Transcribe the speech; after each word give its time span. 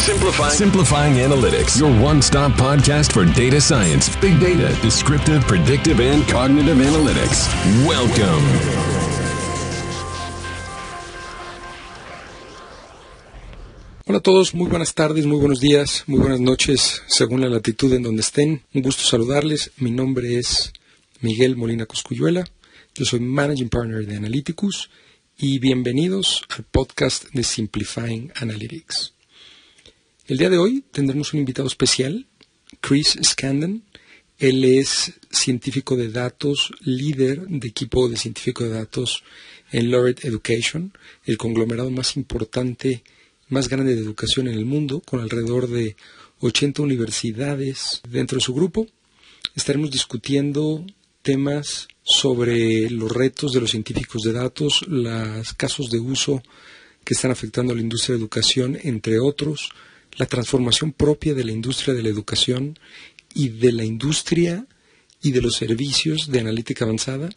Simplifying, 0.00 0.50
Simplifying 0.50 1.14
Analytics, 1.16 1.78
your 1.78 1.90
one-stop 2.02 2.52
podcast 2.52 3.12
for 3.12 3.26
data 3.26 3.60
science, 3.60 4.08
big 4.16 4.40
data, 4.40 4.74
descriptive, 4.80 5.42
predictive, 5.42 6.00
and 6.00 6.26
cognitive 6.26 6.78
analytics. 6.78 7.46
Welcome. 7.86 8.40
Hola 14.06 14.18
a 14.18 14.22
todos, 14.22 14.54
muy 14.54 14.68
buenas 14.70 14.94
tardes, 14.94 15.26
muy 15.26 15.38
buenos 15.38 15.60
días, 15.60 16.04
muy 16.06 16.18
buenas 16.18 16.40
noches, 16.40 17.02
según 17.06 17.42
la 17.42 17.50
latitud 17.50 17.92
en 17.92 18.02
donde 18.02 18.22
estén. 18.22 18.62
Un 18.72 18.80
gusto 18.80 19.02
saludarles. 19.02 19.70
Mi 19.76 19.90
nombre 19.90 20.38
es 20.38 20.72
Miguel 21.20 21.56
Molina 21.56 21.84
Coscuyuela. 21.84 22.48
Yo 22.94 23.04
soy 23.04 23.20
Managing 23.20 23.68
Partner 23.68 24.06
de 24.06 24.16
Analyticus 24.16 24.88
y 25.36 25.58
bienvenidos 25.58 26.42
al 26.48 26.64
podcast 26.64 27.26
de 27.34 27.44
Simplifying 27.44 28.32
Analytics. 28.36 29.12
El 30.30 30.38
día 30.38 30.48
de 30.48 30.58
hoy 30.58 30.84
tendremos 30.92 31.32
un 31.32 31.40
invitado 31.40 31.66
especial, 31.66 32.24
Chris 32.80 33.18
Scandon. 33.20 33.82
Él 34.38 34.64
es 34.64 35.14
científico 35.28 35.96
de 35.96 36.08
datos, 36.08 36.70
líder 36.84 37.48
de 37.48 37.66
equipo 37.66 38.08
de 38.08 38.16
científico 38.16 38.62
de 38.62 38.70
datos 38.70 39.24
en 39.72 39.90
Laureate 39.90 40.28
Education, 40.28 40.92
el 41.24 41.36
conglomerado 41.36 41.90
más 41.90 42.16
importante, 42.16 43.02
más 43.48 43.68
grande 43.68 43.96
de 43.96 44.02
educación 44.02 44.46
en 44.46 44.54
el 44.54 44.66
mundo, 44.66 45.00
con 45.04 45.18
alrededor 45.18 45.66
de 45.66 45.96
80 46.38 46.80
universidades 46.80 48.00
dentro 48.08 48.38
de 48.38 48.44
su 48.44 48.54
grupo. 48.54 48.86
Estaremos 49.56 49.90
discutiendo 49.90 50.86
temas 51.22 51.88
sobre 52.04 52.88
los 52.88 53.10
retos 53.10 53.52
de 53.52 53.62
los 53.62 53.72
científicos 53.72 54.22
de 54.22 54.32
datos, 54.32 54.84
los 54.86 55.54
casos 55.54 55.90
de 55.90 55.98
uso 55.98 56.40
que 57.04 57.14
están 57.14 57.32
afectando 57.32 57.72
a 57.72 57.74
la 57.74 57.82
industria 57.82 58.14
de 58.14 58.20
educación, 58.20 58.78
entre 58.84 59.18
otros, 59.18 59.70
la 60.16 60.26
transformación 60.26 60.92
propia 60.92 61.34
de 61.34 61.44
la 61.44 61.52
industria 61.52 61.94
de 61.94 62.02
la 62.02 62.08
educación 62.08 62.78
y 63.34 63.48
de 63.48 63.72
la 63.72 63.84
industria 63.84 64.66
y 65.22 65.32
de 65.32 65.42
los 65.42 65.54
servicios 65.54 66.30
de 66.30 66.40
analítica 66.40 66.84
avanzada. 66.84 67.30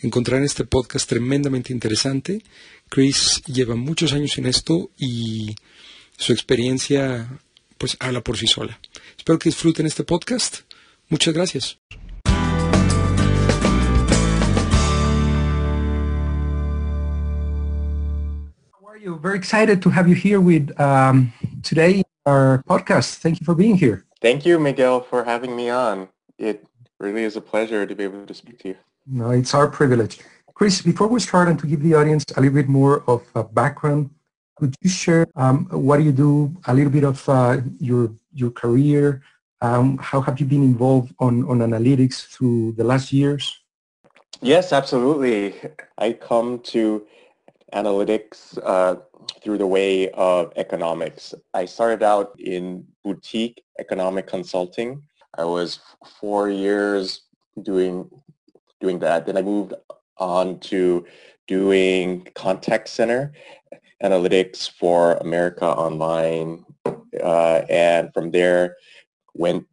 Encontrarán 0.00 0.44
este 0.44 0.64
podcast 0.64 1.08
tremendamente 1.08 1.72
interesante. 1.72 2.42
Chris 2.88 3.42
lleva 3.46 3.76
muchos 3.76 4.12
años 4.12 4.36
en 4.38 4.46
esto 4.46 4.90
y 4.98 5.56
su 6.16 6.32
experiencia 6.32 7.40
pues 7.78 7.96
habla 7.98 8.20
por 8.20 8.36
sí 8.36 8.46
sola. 8.46 8.78
Espero 9.16 9.38
que 9.38 9.48
disfruten 9.48 9.86
este 9.86 10.04
podcast. 10.04 10.58
Muchas 11.08 11.32
gracias. 11.32 11.78
How? 19.10 19.18
Very 19.18 19.38
excited 19.38 19.80
to 19.82 19.90
have 19.90 20.08
you 20.08 20.14
here 20.14 20.38
with 20.38 20.78
um, 20.78 21.32
today 21.62 22.02
our 22.26 22.62
podcast. 22.68 23.16
Thank 23.16 23.40
you 23.40 23.44
for 23.44 23.54
being 23.54 23.76
here. 23.76 24.04
Thank 24.20 24.44
you, 24.44 24.58
Miguel, 24.58 25.00
for 25.00 25.24
having 25.24 25.56
me 25.56 25.70
on. 25.70 26.08
It 26.38 26.66
really 26.98 27.24
is 27.24 27.36
a 27.36 27.40
pleasure 27.40 27.86
to 27.86 27.94
be 27.94 28.04
able 28.04 28.26
to 28.26 28.34
speak 28.34 28.58
to 28.60 28.68
you. 28.68 28.76
No, 29.06 29.30
it's 29.30 29.54
our 29.54 29.68
privilege. 29.68 30.20
Chris, 30.54 30.82
before 30.82 31.08
we 31.08 31.20
start 31.20 31.48
and 31.48 31.58
to 31.58 31.66
give 31.66 31.82
the 31.82 31.94
audience 31.94 32.24
a 32.36 32.40
little 32.40 32.54
bit 32.54 32.68
more 32.68 33.02
of 33.06 33.22
a 33.34 33.42
background, 33.42 34.10
could 34.56 34.74
you 34.82 34.90
share 34.90 35.26
um, 35.36 35.66
what 35.70 35.96
do 35.96 36.02
you 36.02 36.12
do, 36.12 36.54
a 36.66 36.74
little 36.74 36.92
bit 36.92 37.04
of 37.04 37.26
uh, 37.28 37.58
your 37.78 38.12
your 38.32 38.50
career, 38.50 39.22
um, 39.62 39.98
how 39.98 40.20
have 40.20 40.40
you 40.40 40.46
been 40.46 40.62
involved 40.62 41.14
on, 41.18 41.46
on 41.48 41.58
analytics 41.58 42.26
through 42.26 42.72
the 42.72 42.84
last 42.84 43.12
years? 43.12 43.60
Yes, 44.40 44.72
absolutely. 44.72 45.54
I 45.98 46.14
come 46.14 46.60
to 46.74 47.06
analytics 47.74 48.58
uh, 48.62 48.96
through 49.42 49.58
the 49.58 49.66
way 49.66 50.10
of 50.10 50.52
economics. 50.56 51.34
I 51.54 51.64
started 51.64 52.02
out 52.02 52.38
in 52.38 52.86
boutique 53.04 53.62
economic 53.78 54.26
consulting. 54.26 55.02
I 55.36 55.44
was 55.44 55.80
four 56.20 56.50
years 56.50 57.22
doing 57.62 58.10
doing 58.80 58.98
that. 59.00 59.26
Then 59.26 59.36
I 59.36 59.42
moved 59.42 59.74
on 60.18 60.58
to 60.60 61.06
doing 61.46 62.26
contact 62.34 62.88
center 62.88 63.32
analytics 64.02 64.70
for 64.70 65.14
America 65.16 65.66
Online, 65.66 66.64
uh, 67.22 67.62
and 67.68 68.12
from 68.14 68.30
there 68.30 68.76
went 69.34 69.66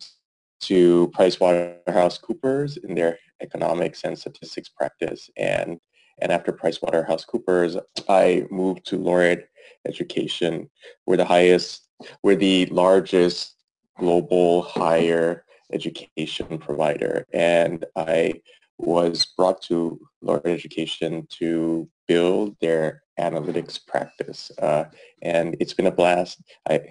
to 0.59 1.11
PricewaterhouseCoopers 1.15 2.83
in 2.83 2.95
their 2.95 3.17
economics 3.41 4.03
and 4.03 4.17
statistics 4.17 4.69
practice, 4.69 5.29
and 5.37 5.79
and 6.19 6.31
after 6.31 6.51
PricewaterhouseCoopers, 6.51 7.79
I 8.09 8.45
moved 8.49 8.85
to 8.87 8.97
Laureate 8.97 9.49
Education. 9.87 10.69
We're 11.05 11.17
the 11.17 11.25
highest, 11.25 11.89
we're 12.23 12.35
the 12.35 12.65
largest 12.67 13.55
global 13.97 14.63
higher 14.63 15.45
education 15.73 16.57
provider. 16.57 17.25
And 17.33 17.85
I 17.95 18.41
was 18.77 19.25
brought 19.25 19.61
to 19.63 19.99
Laureate 20.21 20.59
Education 20.59 21.27
to 21.39 21.89
build 22.07 22.55
their 22.61 23.01
analytics 23.19 23.83
practice. 23.85 24.51
Uh, 24.61 24.85
and 25.21 25.57
it's 25.59 25.73
been 25.73 25.87
a 25.87 25.91
blast. 25.91 26.41
I, 26.69 26.81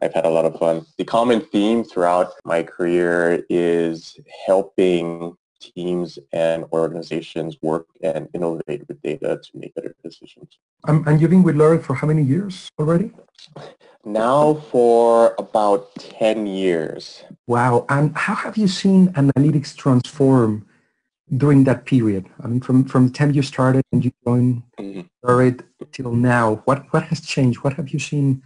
I've 0.00 0.14
had 0.14 0.24
a 0.24 0.30
lot 0.30 0.44
of 0.44 0.58
fun. 0.58 0.86
The 0.98 1.04
common 1.04 1.40
theme 1.40 1.84
throughout 1.84 2.32
my 2.44 2.62
career 2.62 3.44
is 3.50 4.18
helping 4.46 5.36
teams 5.62 6.18
and 6.32 6.64
organizations 6.72 7.56
work 7.62 7.86
and 8.02 8.28
innovate 8.34 8.86
with 8.88 9.00
data 9.02 9.40
to 9.42 9.50
make 9.54 9.74
better 9.74 9.94
decisions. 10.02 10.58
Um, 10.88 11.04
and 11.06 11.20
you've 11.20 11.30
been 11.30 11.42
with 11.42 11.56
Laureate 11.56 11.84
for 11.84 11.94
how 11.94 12.06
many 12.06 12.22
years 12.22 12.68
already? 12.78 13.12
Now 14.04 14.54
for 14.54 15.34
about 15.38 15.94
10 15.94 16.46
years. 16.46 17.22
Wow. 17.46 17.86
And 17.88 18.16
how 18.16 18.34
have 18.34 18.56
you 18.56 18.66
seen 18.66 19.08
analytics 19.12 19.76
transform 19.76 20.66
during 21.36 21.64
that 21.64 21.84
period? 21.84 22.26
I 22.42 22.48
mean, 22.48 22.60
from, 22.60 22.84
from 22.84 23.06
the 23.06 23.12
time 23.12 23.30
you 23.32 23.42
started 23.42 23.82
and 23.92 24.04
you 24.04 24.10
joined. 24.26 24.62
Laureate 25.22 25.62
till 25.92 26.12
now, 26.12 26.62
what, 26.64 26.92
what 26.92 27.04
has 27.04 27.20
changed? 27.20 27.62
What 27.62 27.74
have 27.74 27.90
you 27.90 28.00
seen 28.00 28.42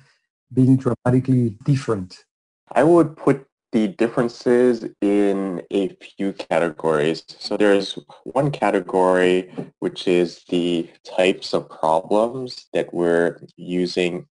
being 0.52 0.76
dramatically 0.76 1.56
different? 1.64 2.24
I 2.72 2.82
would 2.82 3.16
put 3.16 3.46
the 3.76 3.88
differences 3.88 4.86
in 5.02 5.62
a 5.70 5.88
few 6.00 6.32
categories. 6.32 7.22
So 7.28 7.58
there's 7.58 7.98
one 8.24 8.50
category 8.50 9.52
which 9.80 10.08
is 10.08 10.42
the 10.48 10.88
types 11.04 11.52
of 11.52 11.68
problems 11.68 12.68
that 12.72 12.94
we're 12.94 13.38
using 13.58 14.26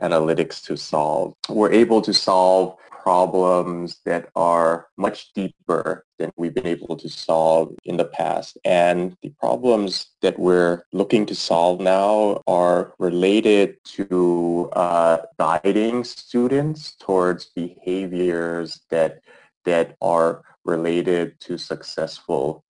analytics 0.00 0.62
to 0.66 0.76
solve. 0.76 1.34
We're 1.48 1.72
able 1.72 2.02
to 2.02 2.14
solve 2.14 2.76
problems 2.88 3.98
that 4.04 4.28
are 4.36 4.86
much 4.96 5.32
deeper 5.32 6.06
than 6.18 6.30
we've 6.36 6.54
been 6.54 6.66
able 6.66 6.96
to 6.96 7.08
solve 7.08 7.74
in 7.84 7.96
the 7.96 8.04
past. 8.04 8.58
And 8.64 9.16
the 9.22 9.30
problems 9.30 10.06
that 10.22 10.38
we're 10.38 10.84
looking 10.92 11.26
to 11.26 11.34
solve 11.34 11.80
now 11.80 12.42
are 12.46 12.94
related 12.98 13.76
to 13.84 14.70
uh, 14.72 15.18
guiding 15.38 16.04
students 16.04 16.96
towards 16.96 17.46
behaviors 17.46 18.80
that, 18.90 19.20
that 19.64 19.96
are 20.00 20.42
related 20.64 21.38
to 21.40 21.58
successful 21.58 22.64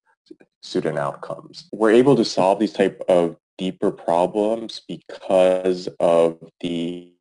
student 0.61 0.97
outcomes. 0.97 1.69
We're 1.71 1.91
able 1.91 2.15
to 2.15 2.25
solve 2.25 2.59
these 2.59 2.73
type 2.73 3.01
of 3.07 3.37
deeper 3.57 3.91
problems 3.91 4.81
because 4.87 5.87
of 5.99 6.39
the 6.59 7.13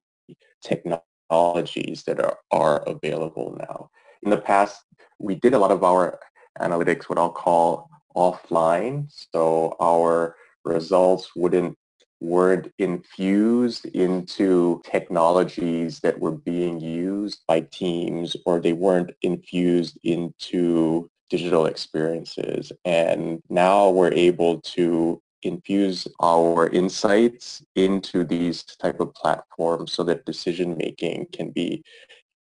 technologies 0.63 2.05
that 2.05 2.21
are, 2.21 2.39
are 2.51 2.83
available 2.89 3.57
now. 3.59 3.91
In 4.25 4.31
the 4.31 4.39
past, 4.39 4.83
we 5.19 5.35
did 5.35 5.53
a 5.53 5.59
lot 5.59 5.71
of 5.71 5.85
our 5.85 6.19
analytics 6.59 7.05
what 7.05 7.19
I'll 7.19 7.31
call 7.31 7.91
offline. 8.17 9.13
So 9.33 9.77
our 9.81 10.37
results 10.65 11.31
wouldn't 11.37 11.77
weren't 12.21 12.73
infused 12.79 13.85
into 13.87 14.81
technologies 14.83 16.01
that 16.01 16.19
were 16.19 16.31
being 16.31 16.81
used 16.81 17.41
by 17.47 17.61
teams 17.61 18.35
or 18.47 18.61
they 18.61 18.73
weren't 18.73 19.11
infused 19.21 19.99
into 20.05 21.11
digital 21.29 21.67
experiences. 21.67 22.73
And 22.87 23.43
now 23.51 23.91
we're 23.91 24.15
able 24.15 24.63
to 24.63 25.21
infuse 25.43 26.09
our 26.23 26.69
insights 26.69 27.63
into 27.77 28.25
these 28.25 28.63
type 28.63 29.01
of 29.01 29.13
platforms 29.13 29.93
so 29.93 30.03
that 30.05 30.25
decision 30.25 30.79
making 30.79 31.27
can 31.33 31.51
be 31.51 31.83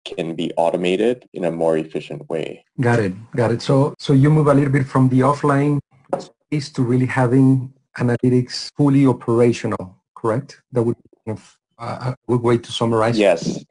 can 0.05 0.35
be 0.35 0.52
automated 0.56 1.29
in 1.32 1.44
a 1.44 1.50
more 1.50 1.76
efficient 1.76 2.29
way. 2.29 2.64
Got 2.81 3.00
it. 3.00 3.12
Got 3.32 3.52
it. 3.52 3.62
So 3.62 3.94
so 3.99 4.12
you 4.12 4.31
move 4.31 4.47
a 4.47 4.55
little 4.55 4.73
bit 4.73 4.87
from 4.87 5.08
the 5.08 5.20
offline 5.20 5.79
space 6.19 6.70
to 6.70 6.82
really 6.82 7.06
having 7.06 7.73
analytics 7.97 8.70
fully 8.76 9.06
operational, 9.06 10.02
correct? 10.14 10.62
That 10.73 10.82
would 10.82 10.97
be 10.97 11.11
kind 11.26 11.38
of 11.38 11.58
a 11.79 12.17
good 12.29 12.43
way 12.43 12.58
to 12.58 12.73
summarize. 12.73 13.19
Yes. 13.19 13.64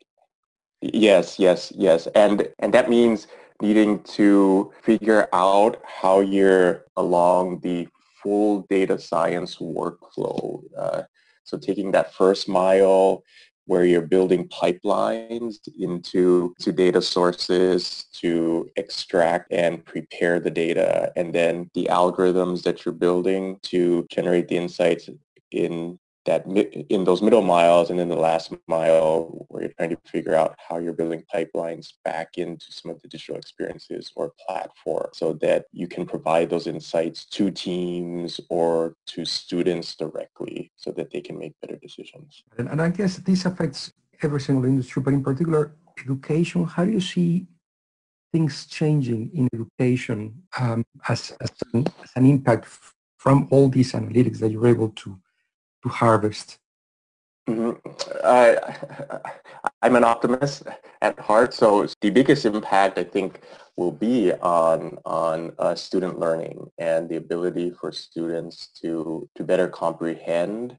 Yes, 0.81 1.39
yes, 1.39 1.73
yes. 1.75 2.07
And 2.15 2.47
and 2.59 2.73
that 2.73 2.89
means 2.89 3.27
needing 3.61 4.01
to 4.03 4.71
figure 4.81 5.27
out 5.33 5.81
how 5.83 6.21
you're 6.21 6.85
along 6.95 7.59
the 7.59 7.87
full 8.23 8.65
data 8.69 8.97
science 8.97 9.57
workflow. 9.57 10.61
Uh, 10.77 11.03
so 11.43 11.57
taking 11.57 11.91
that 11.91 12.13
first 12.13 12.47
mile, 12.47 13.23
where 13.69 13.85
you're 13.85 14.01
building 14.01 14.49
pipelines 14.49 15.57
into 15.77 16.55
to 16.59 16.71
data 16.71 16.99
sources 16.99 18.05
to 18.11 18.67
extract 18.77 19.53
and 19.53 19.85
prepare 19.85 20.39
the 20.39 20.49
data 20.49 21.11
and 21.15 21.35
then 21.35 21.69
the 21.75 21.87
algorithms 21.91 22.63
that 22.63 22.83
you're 22.83 23.01
building 23.07 23.59
to 23.61 24.07
generate 24.09 24.47
the 24.47 24.57
insights 24.57 25.07
in 25.51 25.99
that 26.29 26.45
in 26.89 27.03
those 27.03 27.21
middle 27.23 27.41
miles 27.41 27.89
and 27.89 27.97
then 27.97 28.07
the 28.07 28.15
last 28.15 28.53
mile 28.67 29.45
where 29.47 29.63
you're 29.63 29.73
trying 29.77 29.89
to 29.89 29.97
figure 30.05 30.35
out 30.35 30.55
how 30.57 30.77
you're 30.77 30.93
building 30.93 31.23
pipelines 31.33 31.93
back 32.05 32.37
into 32.37 32.67
some 32.69 32.91
of 32.91 33.01
the 33.01 33.07
digital 33.07 33.35
experiences 33.35 34.11
or 34.15 34.31
platforms 34.45 35.17
so 35.17 35.33
that 35.33 35.65
you 35.71 35.87
can 35.87 36.05
provide 36.05 36.47
those 36.49 36.67
insights 36.67 37.25
to 37.25 37.49
teams 37.49 38.39
or 38.49 38.95
to 39.07 39.25
students 39.25 39.95
directly 39.95 40.71
so 40.77 40.91
that 40.91 41.09
they 41.11 41.19
can 41.19 41.37
make 41.37 41.53
better 41.61 41.77
decisions. 41.77 42.43
And, 42.59 42.69
and 42.69 42.79
I 42.79 42.89
guess 42.89 43.17
this 43.17 43.45
affects 43.45 43.91
every 44.21 44.41
single 44.41 44.65
industry, 44.65 45.01
but 45.01 45.13
in 45.13 45.23
particular 45.23 45.73
education. 45.99 46.65
How 46.65 46.85
do 46.85 46.91
you 46.91 47.01
see 47.01 47.47
things 48.31 48.67
changing 48.67 49.31
in 49.33 49.49
education 49.53 50.43
um, 50.59 50.85
as, 51.07 51.35
as 51.41 51.51
an, 51.73 51.87
as 52.03 52.11
an 52.15 52.25
impact 52.27 52.67
from 53.17 53.47
all 53.49 53.67
these 53.67 53.93
analytics 53.93 54.39
that 54.39 54.51
you're 54.51 54.67
able 54.67 54.89
to 54.89 55.19
to 55.83 55.89
harvest? 55.89 56.59
Mm-hmm. 57.49 57.89
I, 58.23 59.19
I'm 59.81 59.95
an 59.95 60.03
optimist 60.03 60.63
at 61.01 61.19
heart, 61.19 61.53
so 61.53 61.87
the 62.01 62.09
biggest 62.09 62.45
impact 62.45 62.97
I 62.97 63.03
think 63.03 63.41
will 63.75 63.91
be 63.91 64.33
on 64.33 64.97
on 65.05 65.53
uh, 65.57 65.73
student 65.73 66.19
learning 66.19 66.69
and 66.77 67.09
the 67.09 67.15
ability 67.15 67.71
for 67.71 67.91
students 67.91 68.67
to 68.81 69.27
to 69.35 69.43
better 69.43 69.67
comprehend 69.67 70.77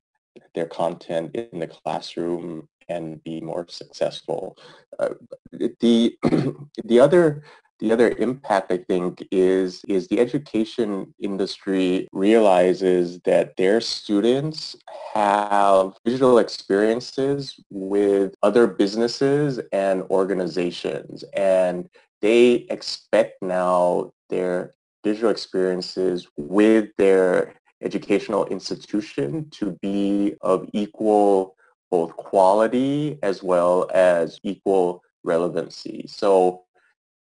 their 0.54 0.66
content 0.66 1.34
in 1.34 1.58
the 1.58 1.66
classroom 1.66 2.68
and 2.88 3.22
be 3.24 3.40
more 3.40 3.66
successful. 3.68 4.56
Uh, 4.98 5.14
the 5.52 6.14
the 6.84 7.00
other 7.00 7.42
the 7.80 7.92
other 7.92 8.10
impact, 8.18 8.70
I 8.70 8.78
think, 8.78 9.26
is, 9.30 9.82
is 9.88 10.06
the 10.08 10.20
education 10.20 11.14
industry 11.18 12.08
realizes 12.12 13.20
that 13.20 13.56
their 13.56 13.80
students 13.80 14.76
have 15.14 15.94
digital 16.04 16.38
experiences 16.38 17.58
with 17.70 18.34
other 18.42 18.66
businesses 18.66 19.58
and 19.72 20.02
organizations. 20.04 21.24
And 21.34 21.88
they 22.20 22.66
expect 22.70 23.42
now 23.42 24.12
their 24.28 24.72
digital 25.02 25.30
experiences 25.30 26.28
with 26.36 26.90
their 26.98 27.54
educational 27.82 28.44
institution 28.46 29.48
to 29.50 29.78
be 29.80 30.34
of 30.42 30.68
equal 30.74 31.56
both 31.90 32.14
quality 32.16 33.18
as 33.22 33.42
well 33.42 33.90
as 33.92 34.38
equal 34.42 35.02
relevancy. 35.24 36.04
So 36.06 36.64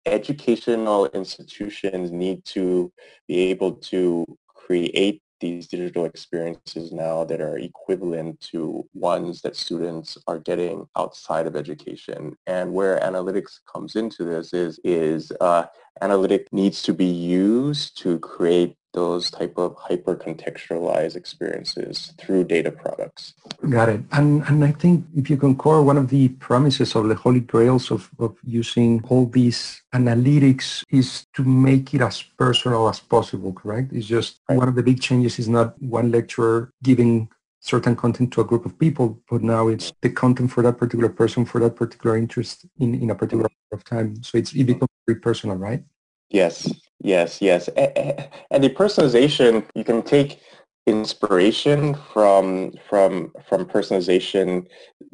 educational 0.07 1.07
institutions 1.07 2.11
need 2.11 2.45
to 2.45 2.93
be 3.29 3.51
able 3.51 3.73
to 3.73 4.25
create 4.49 5.23
these 5.41 5.67
digital 5.67 6.07
experiences 6.07 6.93
now 6.93 7.25
that 7.25 7.41
are 7.41 7.59
equivalent 7.59 8.41
to 8.41 8.89
ones 8.95 9.43
that 9.43 9.55
students 9.55 10.17
are 10.27 10.39
getting 10.39 10.87
outside 10.97 11.47
of 11.47 11.57
education. 11.57 12.35
And 12.47 12.73
where 12.73 12.99
analytics 13.01 13.61
comes 13.71 13.97
into 13.97 14.25
this 14.25 14.55
is, 14.55 14.81
is 14.83 15.33
uh, 15.41 15.67
analytic 16.01 16.51
needs 16.53 16.83
to 16.85 16.95
be 16.95 17.05
used 17.05 17.99
to 17.99 18.19
create 18.21 18.77
those 18.97 19.31
type 19.31 19.57
of 19.59 19.77
hyper-contextualized 19.77 21.17
experiences 21.23 22.15
through 22.19 22.43
data 22.45 22.73
products. 22.73 23.35
Got 23.69 23.91
it. 23.91 24.01
And, 24.13 24.43
and 24.49 24.65
I 24.65 24.73
think 24.73 25.05
if 25.15 25.29
you 25.31 25.37
concur, 25.37 25.83
one 25.83 25.99
of 25.99 26.09
the 26.09 26.31
promises 26.49 26.97
of 26.97 27.07
the 27.11 27.15
holy 27.15 27.41
grails 27.41 27.91
of, 27.91 28.11
of 28.19 28.35
using 28.43 29.05
all 29.11 29.27
these 29.27 29.83
analytics 29.95 30.83
is 30.91 31.27
to 31.35 31.45
make 31.45 31.93
it 31.93 32.01
as 32.01 32.23
personal 32.23 32.89
as 32.89 32.99
possible, 32.99 33.53
correct? 33.53 33.93
It's 33.93 34.07
just 34.07 34.41
right. 34.49 34.57
one 34.59 34.69
of 34.69 34.75
the 34.75 34.83
big 34.83 35.01
changes 35.01 35.39
is 35.39 35.49
not 35.49 35.81
one 35.83 36.11
lecturer 36.11 36.73
giving 36.83 37.29
certain 37.61 37.97
content 37.97 38.33
to 38.33 38.41
a 38.41 38.45
group 38.45 38.65
of 38.65 38.79
people, 38.79 39.21
but 39.29 39.43
now 39.43 39.69
it's 39.69 39.93
the 40.01 40.09
content 40.09 40.51
for 40.51 40.63
that 40.63 40.79
particular 40.79 41.11
person 41.11 41.45
for 41.45 41.61
that 41.61 41.77
particular 41.77 42.17
interest 42.17 42.65
in, 42.79 42.95
in 42.95 43.11
a 43.11 43.15
particular 43.15 43.51
of 43.73 43.85
time. 43.85 44.23
So 44.23 44.39
it's, 44.39 44.53
it 44.55 44.65
becomes 44.65 44.89
very 45.07 45.21
personal, 45.21 45.57
right? 45.57 45.83
Yes, 46.31 46.73
yes, 47.01 47.41
yes. 47.41 47.69
And 47.69 48.63
the 48.63 48.71
personalization, 48.71 49.65
you 49.75 49.85
can 49.85 50.03
take 50.03 50.41
inspiration 50.87 51.95
from 52.13 52.73
from 52.89 53.33
from 53.49 53.67
personalization 53.67 54.67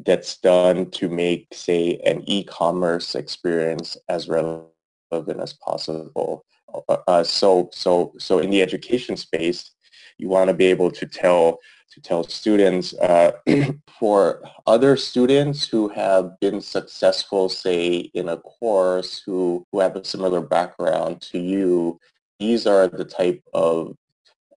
that's 0.05 0.37
done 0.37 0.89
to 0.91 1.09
make, 1.09 1.47
say, 1.51 1.99
an 2.05 2.23
e-commerce 2.27 3.15
experience 3.15 3.97
as 4.07 4.29
relevant 4.29 4.69
as 5.39 5.53
possible. 5.53 6.45
Uh, 6.89 6.97
uh 7.07 7.23
so 7.23 7.69
so 7.71 8.13
so 8.19 8.39
in 8.39 8.49
the 8.49 8.61
education 8.61 9.17
space, 9.17 9.71
you 10.17 10.27
want 10.29 10.47
to 10.47 10.53
be 10.53 10.65
able 10.65 10.91
to 10.91 11.05
tell 11.05 11.59
to 11.93 12.01
tell 12.01 12.23
students 12.23 12.93
uh, 12.95 13.33
for 13.99 14.41
other 14.65 14.97
students 14.97 15.67
who 15.67 15.89
have 15.89 16.39
been 16.39 16.59
successful, 16.61 17.49
say, 17.49 17.95
in 18.13 18.29
a 18.29 18.37
course 18.37 19.21
who, 19.25 19.65
who 19.71 19.79
have 19.79 19.95
a 19.95 20.03
similar 20.03 20.41
background 20.41 21.21
to 21.21 21.39
you, 21.39 21.99
these 22.39 22.65
are 22.65 22.87
the 22.87 23.05
type 23.05 23.41
of 23.53 23.95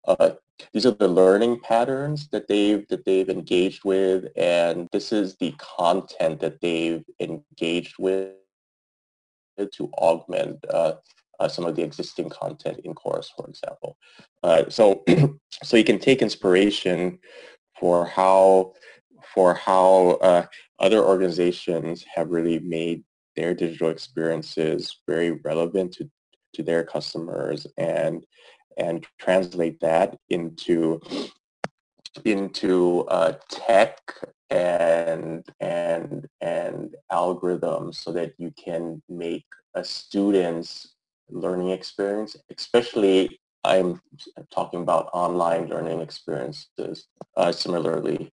uh, 0.07 0.31
these 0.73 0.87
are 0.87 0.93
the 0.93 1.09
learning 1.09 1.61
patterns 1.61 2.29
that 2.29 2.49
they've 2.49 2.87
that 2.89 3.05
they've 3.05 3.29
engaged 3.29 3.85
with, 3.85 4.27
and 4.37 4.89
this 4.93 5.13
is 5.13 5.37
the 5.37 5.55
content 5.59 6.41
that 6.41 6.61
they've 6.61 7.05
engaged 7.21 7.97
with 7.99 8.33
to 9.73 9.91
augment 9.99 10.65
uh, 10.73 10.95
uh, 11.41 11.49
some 11.49 11.65
of 11.65 11.77
the 11.77 11.83
existing 11.83 12.29
content 12.29 12.81
in 12.85 12.95
course, 12.95 13.33
for 13.37 13.49
example. 13.49 13.97
Uh, 14.43 14.65
so, 14.69 15.05
so 15.63 15.77
you 15.77 15.85
can 15.85 15.99
take 15.99 16.23
inspiration 16.23 17.19
for 17.79 18.07
how 18.07 18.73
for 19.35 19.55
how 19.55 20.19
uh, 20.23 20.47
other 20.79 21.05
organizations 21.05 22.05
have 22.15 22.31
really 22.31 22.59
made 22.61 23.05
their 23.37 23.55
digital 23.55 23.91
experiences 23.91 25.03
very 25.07 25.33
relevant 25.45 25.93
to, 25.93 26.09
to 26.55 26.63
their 26.63 26.83
customers 26.83 27.67
and 27.77 28.25
and 28.79 29.07
translate 29.19 29.81
that 29.81 30.17
into 30.29 31.01
into 32.25 33.05
uh, 33.09 33.33
tech 33.51 33.99
and 34.51 35.45
and 35.61 36.27
and 36.41 36.95
algorithms 37.11 37.97
so 37.97 38.13
that 38.13 38.33
you 38.39 38.53
can 38.63 39.03
make 39.09 39.47
a 39.75 39.85
student's 39.85 40.96
learning 41.31 41.71
experience, 41.71 42.37
especially 42.57 43.39
I'm 43.65 44.01
talking 44.51 44.83
about 44.83 45.11
online 45.13 45.67
learning 45.69 46.01
experiences, 46.01 47.07
uh, 47.37 47.53
similarly 47.53 48.31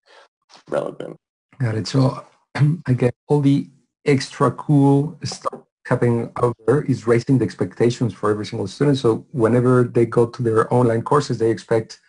relevant. 0.69 1.17
Got 1.59 1.77
it. 1.77 1.87
So 1.87 2.25
I 2.87 2.93
get 2.93 3.15
all 3.29 3.41
the 3.41 3.69
extra 4.05 4.51
cool 4.51 5.19
stuff 5.25 5.63
happening 5.87 6.31
out 6.43 6.57
there 6.67 6.83
is 6.83 7.07
raising 7.07 7.39
the 7.39 7.45
expectations 7.45 8.13
for 8.15 8.31
every 8.31 8.47
single 8.47 8.67
student. 8.67 8.99
So 8.99 9.27
whenever 9.33 9.85
they 9.85 10.07
go 10.07 10.27
to 10.27 10.43
their 10.43 10.73
online 10.73 11.03
courses, 11.03 11.39
they 11.39 11.51
expect 11.51 12.01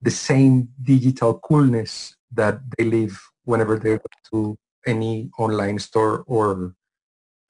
the 0.00 0.10
same 0.10 0.68
digital 0.82 1.38
coolness 1.40 2.16
that 2.32 2.60
they 2.76 2.84
live 2.84 3.20
whenever 3.44 3.78
they 3.78 3.98
go 3.98 4.04
to 4.32 4.58
any 4.86 5.30
online 5.38 5.78
store 5.78 6.24
or 6.26 6.74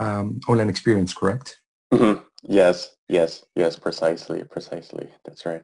um, 0.01 0.41
online 0.49 0.69
experience, 0.69 1.15
correct? 1.15 1.61
Mm-hmm. 1.93 2.23
Yes, 2.43 2.97
yes, 3.09 3.45
yes, 3.55 3.77
precisely, 3.77 4.45
precisely. 4.45 5.09
That's 5.25 5.47
right. 5.47 5.63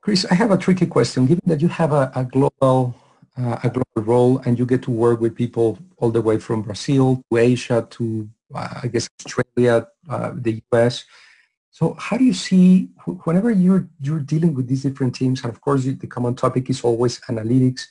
Chris, 0.00 0.26
I 0.30 0.34
have 0.34 0.50
a 0.50 0.58
tricky 0.58 0.86
question. 0.86 1.26
Given 1.26 1.42
that 1.46 1.60
you 1.60 1.68
have 1.68 1.92
a, 1.92 2.12
a 2.14 2.24
global 2.24 2.94
uh, 3.36 3.58
a 3.64 3.70
global 3.70 4.02
role 4.12 4.38
and 4.44 4.58
you 4.58 4.66
get 4.66 4.82
to 4.82 4.90
work 4.90 5.20
with 5.20 5.34
people 5.34 5.78
all 5.96 6.10
the 6.10 6.22
way 6.22 6.38
from 6.38 6.62
Brazil 6.62 7.20
to 7.30 7.36
Asia 7.36 7.86
to 7.90 8.28
uh, 8.54 8.80
I 8.82 8.88
guess 8.88 9.08
Australia, 9.24 9.88
uh, 10.08 10.32
the 10.34 10.62
US. 10.72 11.04
So 11.70 11.96
how 11.98 12.16
do 12.16 12.24
you 12.24 12.34
see 12.34 12.90
whenever 13.24 13.50
you're 13.50 13.88
you're 14.00 14.20
dealing 14.20 14.54
with 14.54 14.68
these 14.68 14.82
different 14.82 15.14
teams, 15.14 15.42
and 15.42 15.52
of 15.52 15.60
course 15.60 15.84
the 15.84 16.06
common 16.06 16.36
topic 16.36 16.70
is 16.70 16.82
always 16.84 17.18
analytics. 17.22 17.86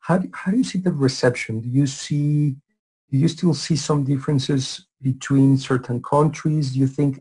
How 0.00 0.18
do, 0.18 0.30
how 0.32 0.52
do 0.52 0.56
you 0.56 0.64
see 0.64 0.78
the 0.78 0.92
reception? 0.92 1.60
Do 1.60 1.68
you 1.68 1.86
see 1.86 2.56
do 3.10 3.18
you 3.18 3.28
still 3.28 3.54
see 3.54 3.76
some 3.76 4.04
differences 4.04 4.86
between 5.02 5.56
certain 5.56 6.02
countries? 6.02 6.72
Do 6.72 6.78
you 6.78 6.86
think 6.86 7.20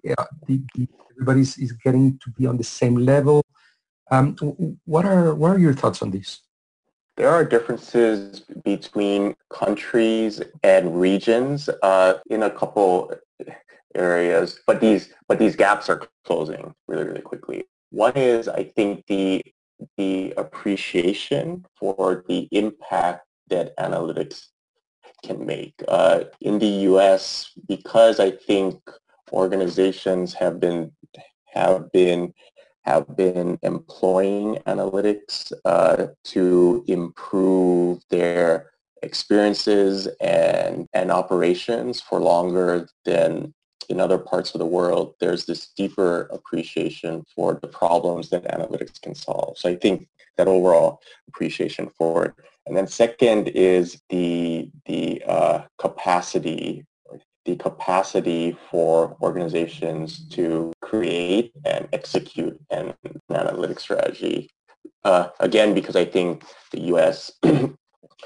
everybody 1.12 1.42
is 1.42 1.74
getting 1.84 2.18
to 2.20 2.32
be 2.32 2.46
on 2.46 2.58
the 2.58 2.64
same 2.64 2.96
level? 2.96 3.44
Um, 4.12 4.36
what 4.86 5.06
are 5.06 5.34
what 5.34 5.52
are 5.52 5.60
your 5.60 5.74
thoughts 5.74 6.02
on 6.02 6.12
this? 6.12 6.42
There 7.18 7.30
are 7.30 7.46
differences 7.46 8.42
between 8.64 9.36
countries 9.50 10.42
and 10.64 11.00
regions 11.00 11.70
uh, 11.82 12.16
in 12.30 12.44
a 12.44 12.50
couple 12.50 13.14
areas, 13.96 14.60
but 14.68 14.82
these 14.82 15.14
but 15.28 15.40
these 15.40 15.56
gaps 15.56 15.90
are 15.90 16.08
closing 16.26 16.74
really 16.88 17.06
really 17.06 17.22
quickly. 17.22 17.64
One 17.92 18.14
is 18.16 18.48
I 18.48 18.64
think 18.64 19.06
the 19.08 19.44
the 19.98 20.34
appreciation 20.38 21.66
for 21.76 22.24
the 22.28 22.48
impact 22.52 23.26
that 23.50 23.76
analytics 23.78 24.48
can 25.24 25.46
make. 25.46 25.74
Uh, 25.88 26.26
in 26.42 26.60
the 26.60 26.74
U.S., 26.90 27.52
because 27.68 28.20
I 28.20 28.32
think 28.32 28.80
organizations 29.32 30.34
have 30.34 30.60
been 30.60 30.92
have 31.54 31.92
been 31.92 32.34
have 32.84 33.16
been 33.16 33.58
employing 33.64 34.58
analytics 34.68 35.52
uh, 35.66 36.08
to 36.24 36.84
improve 36.88 38.04
their 38.10 38.72
experiences 39.02 40.08
and, 40.22 40.88
and 40.94 41.12
operations 41.12 42.00
for 42.02 42.20
longer 42.20 42.88
than 43.04 43.54
in 43.90 44.00
other 44.00 44.18
parts 44.18 44.54
of 44.54 44.60
the 44.60 44.66
world, 44.66 45.16
there's 45.20 45.46
this 45.46 45.68
deeper 45.68 46.22
appreciation 46.32 47.24
for 47.36 47.60
the 47.62 47.68
problems 47.68 48.30
that 48.30 48.44
analytics 48.46 49.00
can 49.00 49.14
solve. 49.14 49.58
So 49.58 49.70
I 49.70 49.76
think 49.76 50.08
that 50.38 50.48
overall 50.48 51.02
appreciation 51.28 51.90
for 51.98 52.26
it. 52.26 52.34
And 52.68 52.76
then 52.76 52.88
second 52.88 53.50
is 53.50 54.02
the, 54.10 54.70
the 54.86 55.24
uh, 55.28 55.62
capacity 55.78 56.86
the 57.46 57.56
capacity 57.56 58.58
for 58.70 59.16
organizations 59.22 60.28
to 60.30 60.74
create 60.82 61.54
and 61.64 61.88
execute 61.94 62.60
an, 62.72 62.94
an 63.04 63.22
analytic 63.30 63.80
strategy. 63.80 64.50
Uh, 65.04 65.30
again, 65.40 65.74
because 65.76 65.96
I 65.96 66.06
think 66.06 66.44
the 66.72 66.82
U.S. 66.86 67.32
the, 67.44 67.76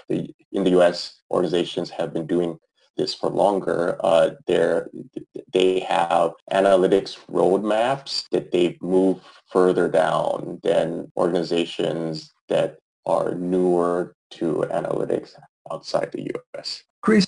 in 0.08 0.64
the 0.64 0.70
U.S. 0.72 1.22
organizations 1.30 1.90
have 1.90 2.14
been 2.14 2.26
doing 2.26 2.58
this 2.96 3.14
for 3.14 3.30
longer. 3.30 3.98
Uh, 4.00 4.32
they 4.48 5.80
have 5.82 6.32
analytics 6.52 7.18
roadmaps 7.30 8.26
that 8.32 8.52
they 8.52 8.78
move 8.82 9.20
further 9.52 9.90
down 9.90 10.60
than 10.64 11.12
organizations 11.18 12.32
that 12.48 12.78
are 13.06 13.36
newer 13.36 14.16
to 14.32 14.66
analytics 14.72 15.34
outside 15.72 16.12
the 16.12 16.24
U.S. 16.34 16.84
Chris, 17.02 17.28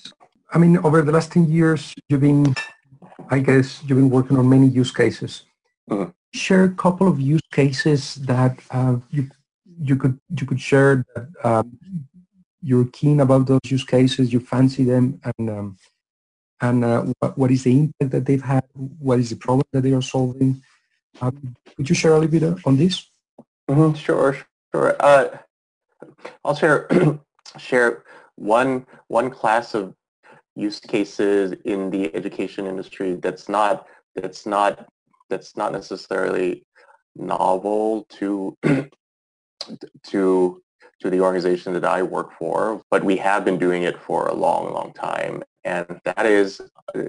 I 0.52 0.58
mean, 0.58 0.78
over 0.78 1.02
the 1.02 1.12
last 1.12 1.32
10 1.32 1.50
years, 1.50 1.94
you've 2.10 2.22
been, 2.22 2.54
I 3.30 3.40
guess, 3.40 3.82
you've 3.86 3.98
been 3.98 4.10
working 4.10 4.38
on 4.38 4.50
many 4.50 4.68
use 4.68 4.92
cases. 4.92 5.44
Mm-hmm. 5.90 6.12
Share 6.34 6.64
a 6.66 6.70
couple 6.70 7.08
of 7.08 7.20
use 7.20 7.42
cases 7.52 8.16
that 8.16 8.60
uh, 8.72 8.98
you 9.10 9.30
you 9.84 9.96
could 9.96 10.18
you 10.40 10.46
could 10.46 10.62
share 10.62 11.04
that 11.16 11.28
um, 11.44 11.78
you're 12.62 12.86
keen 12.86 13.20
about 13.20 13.48
those 13.48 13.60
use 13.66 13.84
cases, 13.84 14.32
you 14.32 14.40
fancy 14.40 14.84
them, 14.84 15.20
and 15.24 15.50
um, 15.50 15.78
and 16.62 16.86
uh, 16.86 17.02
what, 17.20 17.38
what 17.38 17.52
is 17.52 17.64
the 17.64 17.78
impact 17.78 18.12
that 18.12 18.26
they've 18.26 18.42
had? 18.42 18.64
What 18.74 19.20
is 19.20 19.30
the 19.30 19.36
problem 19.36 19.66
that 19.74 19.82
they 19.82 19.94
are 19.94 20.02
solving? 20.02 20.62
Um, 21.20 21.56
could 21.76 21.90
you 21.90 21.96
share 21.96 22.14
a 22.14 22.20
little 22.20 22.40
bit 22.40 22.66
on 22.66 22.78
this? 22.78 23.10
Mm-hmm, 23.70 23.96
sure, 23.96 24.38
sure. 24.74 24.96
Uh, 25.00 25.38
I'll 26.44 26.56
share 26.56 26.88
share 27.58 28.04
one 28.36 28.86
one 29.08 29.30
class 29.30 29.74
of 29.74 29.94
use 30.56 30.80
cases 30.80 31.54
in 31.66 31.90
the 31.90 32.14
education 32.16 32.68
industry 32.68 33.16
that's 33.16 33.48
not 33.48 33.88
that's 34.16 34.46
not 34.46 34.88
that's 35.30 35.56
not 35.56 35.72
necessarily 35.72 36.66
novel 37.16 38.06
to 38.10 38.58
to 40.04 40.62
to 41.02 41.10
the 41.10 41.20
organization 41.20 41.74
that 41.74 41.86
I 41.86 42.04
work 42.04 42.32
for, 42.38 42.82
but 42.92 43.04
we 43.04 43.18
have 43.18 43.44
been 43.44 43.58
doing 43.58 43.84
it 43.84 44.00
for 44.00 44.28
a 44.28 44.34
long, 44.34 44.72
long 44.72 44.94
time. 44.94 45.44
And 45.64 46.00
that 46.06 46.26
is 46.26 46.62
uh, 46.96 47.02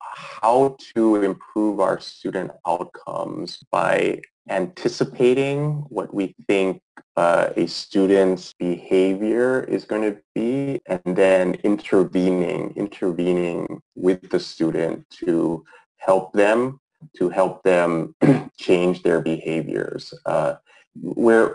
how 0.00 0.76
to 0.94 1.22
improve 1.22 1.78
our 1.78 2.00
student 2.00 2.52
outcomes 2.66 3.58
by 3.70 4.22
anticipating 4.48 5.84
what 5.88 6.12
we 6.14 6.34
think 6.48 6.80
uh, 7.16 7.50
a 7.56 7.66
student's 7.66 8.52
behavior 8.54 9.62
is 9.64 9.84
going 9.84 10.02
to 10.02 10.20
be 10.34 10.80
and 10.86 11.16
then 11.16 11.54
intervening, 11.62 12.72
intervening 12.76 13.80
with 13.94 14.28
the 14.30 14.40
student 14.40 15.08
to 15.10 15.64
help 15.96 16.32
them, 16.32 16.80
to 17.16 17.28
help 17.28 17.62
them 17.62 18.14
change 18.58 19.02
their 19.02 19.20
behaviors. 19.20 20.12
Uh, 20.26 20.54
where 21.00 21.54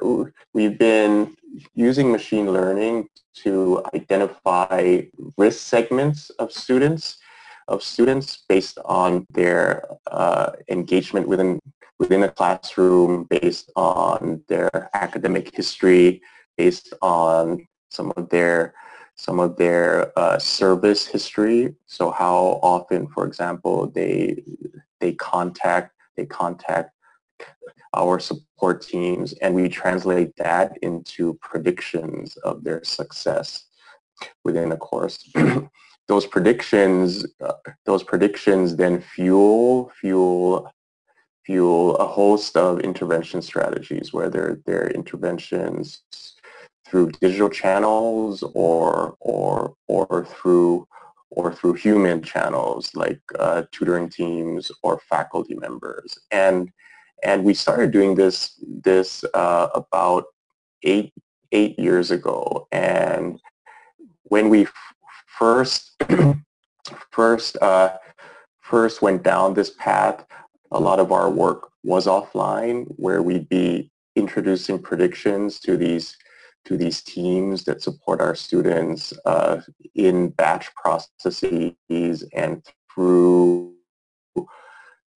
we've 0.54 0.78
been 0.78 1.36
using 1.74 2.12
machine 2.12 2.52
learning 2.52 3.08
to 3.34 3.82
identify 3.94 5.02
risk 5.38 5.60
segments 5.60 6.30
of 6.32 6.52
students 6.52 7.18
of 7.70 7.84
students 7.84 8.44
based 8.50 8.80
on 8.84 9.26
their 9.30 9.86
uh, 10.12 10.52
engagement 10.70 11.28
within 11.28 11.60
within 12.00 12.24
a 12.24 12.30
classroom, 12.30 13.26
based 13.26 13.72
on 13.76 14.42
their 14.48 14.90
academic 14.94 15.54
history, 15.56 16.22
based 16.58 16.94
on 17.02 17.68
some 17.90 18.12
of 18.18 18.30
their 18.30 18.74
some 19.16 19.42
of 19.42 19.58
their 19.58 20.18
uh, 20.18 20.40
service 20.40 21.06
history. 21.06 21.76
So 21.88 22.10
how 22.10 22.60
often, 22.64 23.08
for 23.08 23.26
example, 23.26 23.88
they 23.88 24.44
they 25.00 25.14
contact 25.14 25.94
they 26.16 26.26
contact 26.26 26.92
our 27.94 28.20
support 28.20 28.82
teams 28.82 29.34
and 29.42 29.56
we 29.56 29.68
translate 29.68 30.36
that 30.38 30.78
into 30.82 31.34
predictions 31.42 32.38
of 32.38 32.64
their 32.64 32.84
success 32.84 33.66
within 34.44 34.72
a 34.72 34.78
course. 34.78 35.30
those 36.08 36.26
predictions, 36.26 37.26
uh, 37.42 37.54
those 37.86 38.04
predictions 38.04 38.76
then 38.76 39.02
fuel, 39.02 39.92
fuel, 40.00 40.72
fuel 41.50 41.96
a 41.96 42.06
host 42.06 42.56
of 42.56 42.80
intervention 42.82 43.42
strategies, 43.42 44.14
whether 44.14 44.62
they're 44.68 44.92
interventions 44.92 46.04
through 46.86 47.10
digital 47.20 47.50
channels 47.50 48.44
or, 48.54 49.16
or, 49.20 49.74
or 49.88 50.26
through 50.26 50.88
or 51.32 51.52
through 51.52 51.74
human 51.74 52.22
channels 52.22 52.92
like 52.94 53.20
uh, 53.40 53.64
tutoring 53.72 54.10
teams 54.10 54.72
or 54.84 55.02
faculty 55.10 55.56
members. 55.56 56.20
And 56.30 56.70
and 57.24 57.44
we 57.44 57.56
started 57.56 57.90
doing 57.92 58.14
this 58.14 58.64
this 58.64 59.24
uh, 59.34 59.70
about 59.74 60.26
eight 60.84 61.12
eight 61.52 61.80
years 61.80 62.12
ago. 62.12 62.68
And 62.72 63.40
when 64.24 64.50
we 64.50 64.68
first 65.38 66.00
first 67.12 67.58
uh, 67.58 67.98
first 68.62 69.02
went 69.02 69.24
down 69.24 69.54
this 69.56 69.72
path, 69.72 70.26
a 70.72 70.80
lot 70.80 71.00
of 71.00 71.12
our 71.12 71.30
work 71.30 71.72
was 71.84 72.06
offline, 72.06 72.86
where 72.98 73.22
we'd 73.22 73.50
be 73.50 73.92
introducing 74.16 74.80
predictions 74.80 75.60
to 75.62 75.78
these 75.78 76.18
to 76.66 76.76
these 76.76 77.02
teams 77.02 77.64
that 77.64 77.82
support 77.82 78.20
our 78.20 78.36
students 78.36 79.14
uh, 79.26 79.62
in 79.96 80.30
batch 80.30 80.74
processes 80.76 81.74
and 82.34 82.64
through 82.94 83.74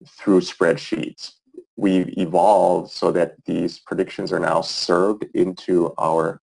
through 0.09 0.41
spreadsheets. 0.41 1.33
We've 1.77 2.17
evolved 2.17 2.91
so 2.91 3.11
that 3.13 3.35
these 3.45 3.81
predictions 3.81 4.33
are 4.33 4.41
now 4.41 4.61
served 4.61 5.27
into 5.35 5.95
our 5.99 6.41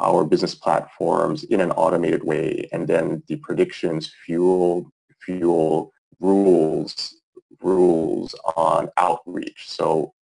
our 0.00 0.24
business 0.24 0.54
platforms 0.54 1.44
in 1.44 1.60
an 1.60 1.70
automated 1.72 2.24
way 2.24 2.68
and 2.72 2.88
then 2.88 3.22
the 3.28 3.36
predictions 3.36 4.12
fuel 4.24 4.90
fuel 5.20 5.92
rules 6.18 7.21
rules 7.62 8.34
on 8.56 8.88
outreach 8.96 9.68
so 9.68 10.12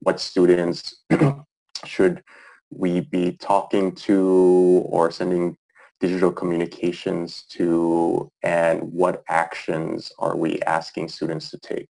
what 0.00 0.20
students 0.20 1.02
should 1.84 2.22
we 2.70 3.00
be 3.00 3.32
talking 3.32 3.92
to 3.92 4.82
or 4.86 5.10
sending 5.10 5.56
digital 5.98 6.32
communications 6.32 7.42
to 7.42 8.30
and 8.42 8.80
what 8.80 9.22
actions 9.28 10.12
are 10.18 10.36
we 10.36 10.60
asking 10.62 11.08
students 11.08 11.50
to 11.50 11.58
take 11.58 11.88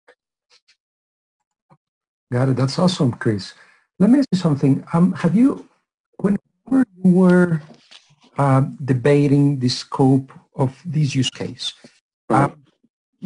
Got 2.32 2.48
it. 2.48 2.56
That's 2.56 2.78
awesome, 2.78 3.12
Chris. 3.12 3.54
Let 3.98 4.10
me 4.10 4.18
ask 4.18 4.28
you 4.32 4.38
something. 4.38 4.84
Um, 4.92 5.12
have 5.12 5.36
you, 5.36 5.68
whenever 6.16 6.40
you 6.72 7.10
were 7.12 7.62
uh, 8.36 8.62
debating 8.84 9.60
the 9.60 9.68
scope 9.68 10.32
of 10.56 10.76
this 10.84 11.14
use 11.14 11.30
case, 11.30 11.72
uh, 12.28 12.48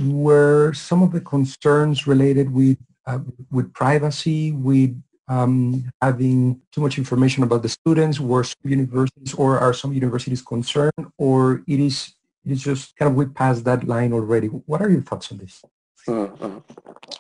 were 0.01 0.73
some 0.73 1.03
of 1.03 1.13
the 1.13 1.21
concerns 1.21 2.07
related 2.07 2.53
with 2.53 2.79
uh, 3.07 3.19
with 3.51 3.73
privacy, 3.73 4.53
with 4.53 5.01
um, 5.29 5.91
having 6.01 6.61
too 6.73 6.81
much 6.81 6.99
information 6.99 7.43
about 7.43 7.63
the 7.63 7.69
students? 7.69 8.21
Were 8.21 8.45
some 8.45 8.71
universities 8.71 9.35
or 9.35 9.59
are 9.59 9.73
some 9.73 9.93
universities 9.93 10.43
concerned, 10.43 11.07
or 11.19 11.63
it 11.67 11.81
is 11.81 12.15
it 12.45 12.53
is 12.53 12.63
just 12.63 12.97
kind 12.97 13.11
of 13.11 13.17
we 13.17 13.27
passed 13.27 13.65
that 13.65 13.87
line 13.87 14.13
already? 14.13 14.49
What 14.49 14.83
are 14.83 14.91
your 14.91 15.03
thoughts 15.03 15.31
on 15.33 15.39
this? 15.39 15.63
Mm-hmm. 16.07 16.59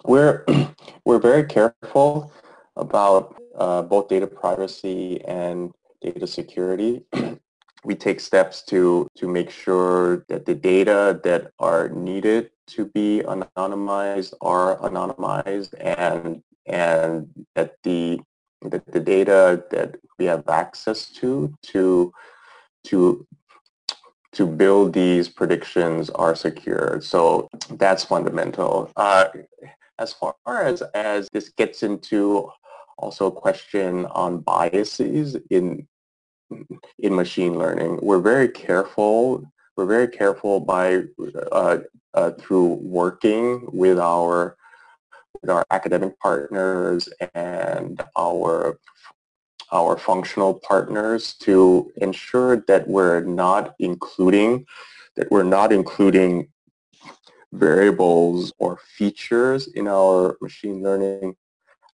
We're 0.05 0.45
we're 1.05 1.19
very 1.19 1.45
careful 1.45 2.33
about 2.77 3.41
uh, 3.57 3.83
both 3.83 4.09
data 4.09 4.27
privacy 4.27 5.23
and 5.25 5.73
data 6.01 6.27
security. 6.27 7.05
we 7.85 7.95
take 7.95 8.21
steps 8.21 8.63
to 8.63 9.09
to 9.17 9.29
make 9.29 9.51
sure 9.51 10.25
that 10.29 10.45
the 10.47 10.55
data 10.55 11.21
that 11.25 11.53
are 11.59 11.89
needed 11.89 12.51
to 12.67 12.87
be 12.87 13.23
anonymized 13.27 14.35
are 14.41 14.77
anonymized 14.79 15.75
and 15.81 16.43
and 16.67 17.29
that 17.55 17.77
the 17.83 18.21
that 18.63 18.85
the 18.87 19.01
data 19.01 19.65
that 19.71 19.97
we 20.19 20.27
have 20.27 20.49
access 20.49 21.11
to 21.11 21.53
to 21.63 22.13
to 22.85 23.27
to 24.33 24.47
build 24.47 24.93
these 24.93 25.29
predictions 25.29 26.09
are 26.11 26.35
secured. 26.35 27.03
So 27.03 27.49
that's 27.71 28.05
fundamental. 28.05 28.91
Uh, 28.97 29.27
as 29.99 30.13
far 30.13 30.35
as, 30.47 30.83
as 30.95 31.29
this 31.33 31.49
gets 31.49 31.83
into 31.83 32.51
also 32.99 33.27
a 33.27 33.33
question 33.33 34.07
on 34.07 34.39
biases 34.41 35.37
in 35.51 35.87
in 36.99 37.15
machine 37.15 37.59
learning, 37.59 37.99
we're 38.03 38.21
very 38.21 38.49
careful. 38.49 39.45
We're 39.77 39.87
very 39.87 40.09
careful 40.09 40.61
by 40.61 41.05
uh, 41.53 41.79
uh, 42.15 42.31
through 42.33 42.75
working 42.83 43.69
with 43.73 43.99
our 43.99 44.57
with 45.41 45.51
our 45.51 45.65
academic 45.71 46.19
partners 46.21 47.09
and 47.35 48.03
our 48.17 48.79
our 49.73 49.97
functional 49.97 50.55
partners 50.55 51.35
to 51.35 51.91
ensure 51.97 52.57
that 52.67 52.89
we're 52.89 53.21
not 53.21 53.75
including 53.79 54.67
that 55.17 55.31
we're 55.31 55.43
not 55.43 55.73
including 55.73 56.49
variables 57.53 58.53
or 58.59 58.79
features 58.97 59.69
in 59.69 59.89
our 59.89 60.37
machine 60.41 60.83
learning 60.83 61.35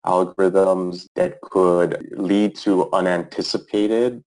algorithms 0.04 1.08
that 1.16 1.40
could 1.40 2.08
lead 2.12 2.54
to 2.54 2.90
unanticipated 2.92 4.22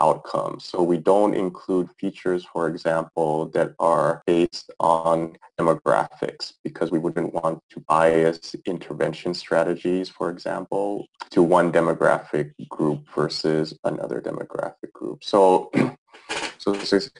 outcomes. 0.00 0.64
So 0.64 0.82
we 0.82 0.98
don't 0.98 1.34
include 1.34 1.90
features, 1.98 2.44
for 2.44 2.68
example, 2.68 3.46
that 3.50 3.74
are 3.78 4.22
based 4.26 4.70
on 4.80 5.36
demographics 5.58 6.54
because 6.62 6.90
we 6.90 6.98
wouldn't 6.98 7.32
want 7.34 7.62
to 7.70 7.80
bias 7.80 8.54
intervention 8.66 9.34
strategies, 9.34 10.08
for 10.08 10.30
example, 10.30 11.06
to 11.30 11.42
one 11.42 11.70
demographic 11.72 12.52
group 12.68 13.06
versus 13.14 13.78
another 13.84 14.20
demographic 14.20 14.92
group. 14.92 15.22
So 15.22 15.70
So, 16.58 16.72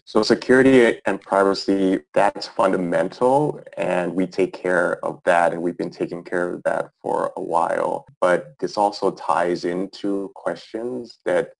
so 0.06 0.22
security 0.22 1.00
and 1.04 1.20
privacy, 1.20 2.00
that's 2.14 2.48
fundamental 2.48 3.60
and 3.76 4.14
we 4.14 4.26
take 4.26 4.54
care 4.54 5.04
of 5.04 5.20
that 5.24 5.52
and 5.52 5.60
we've 5.60 5.76
been 5.76 5.90
taking 5.90 6.24
care 6.24 6.54
of 6.54 6.62
that 6.62 6.90
for 7.02 7.30
a 7.36 7.42
while. 7.42 8.06
But 8.22 8.54
this 8.58 8.78
also 8.78 9.10
ties 9.10 9.66
into 9.66 10.32
questions 10.34 11.18
that 11.26 11.52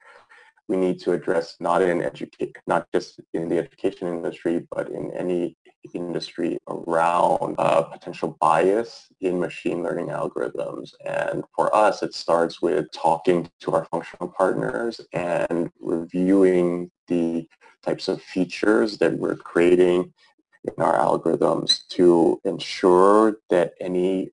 we 0.68 0.76
need 0.76 1.00
to 1.00 1.12
address 1.12 1.56
not 1.60 1.82
in 1.82 2.02
educate, 2.02 2.56
not 2.66 2.86
just 2.92 3.20
in 3.34 3.48
the 3.48 3.58
education 3.58 4.08
industry, 4.08 4.66
but 4.70 4.88
in 4.88 5.10
any 5.12 5.56
industry 5.92 6.58
around 6.68 7.54
uh, 7.58 7.82
potential 7.82 8.36
bias 8.40 9.06
in 9.20 9.38
machine 9.38 9.82
learning 9.82 10.06
algorithms. 10.06 10.92
And 11.04 11.44
for 11.54 11.74
us, 11.74 12.02
it 12.02 12.14
starts 12.14 12.62
with 12.62 12.90
talking 12.92 13.50
to 13.60 13.72
our 13.72 13.84
functional 13.86 14.28
partners 14.28 15.00
and 15.12 15.70
reviewing 15.80 16.90
the 17.08 17.46
types 17.84 18.08
of 18.08 18.22
features 18.22 18.96
that 18.98 19.12
we're 19.12 19.36
creating 19.36 20.12
in 20.64 20.82
our 20.82 20.98
algorithms 20.98 21.86
to 21.88 22.40
ensure 22.44 23.36
that 23.50 23.74
any 23.80 24.30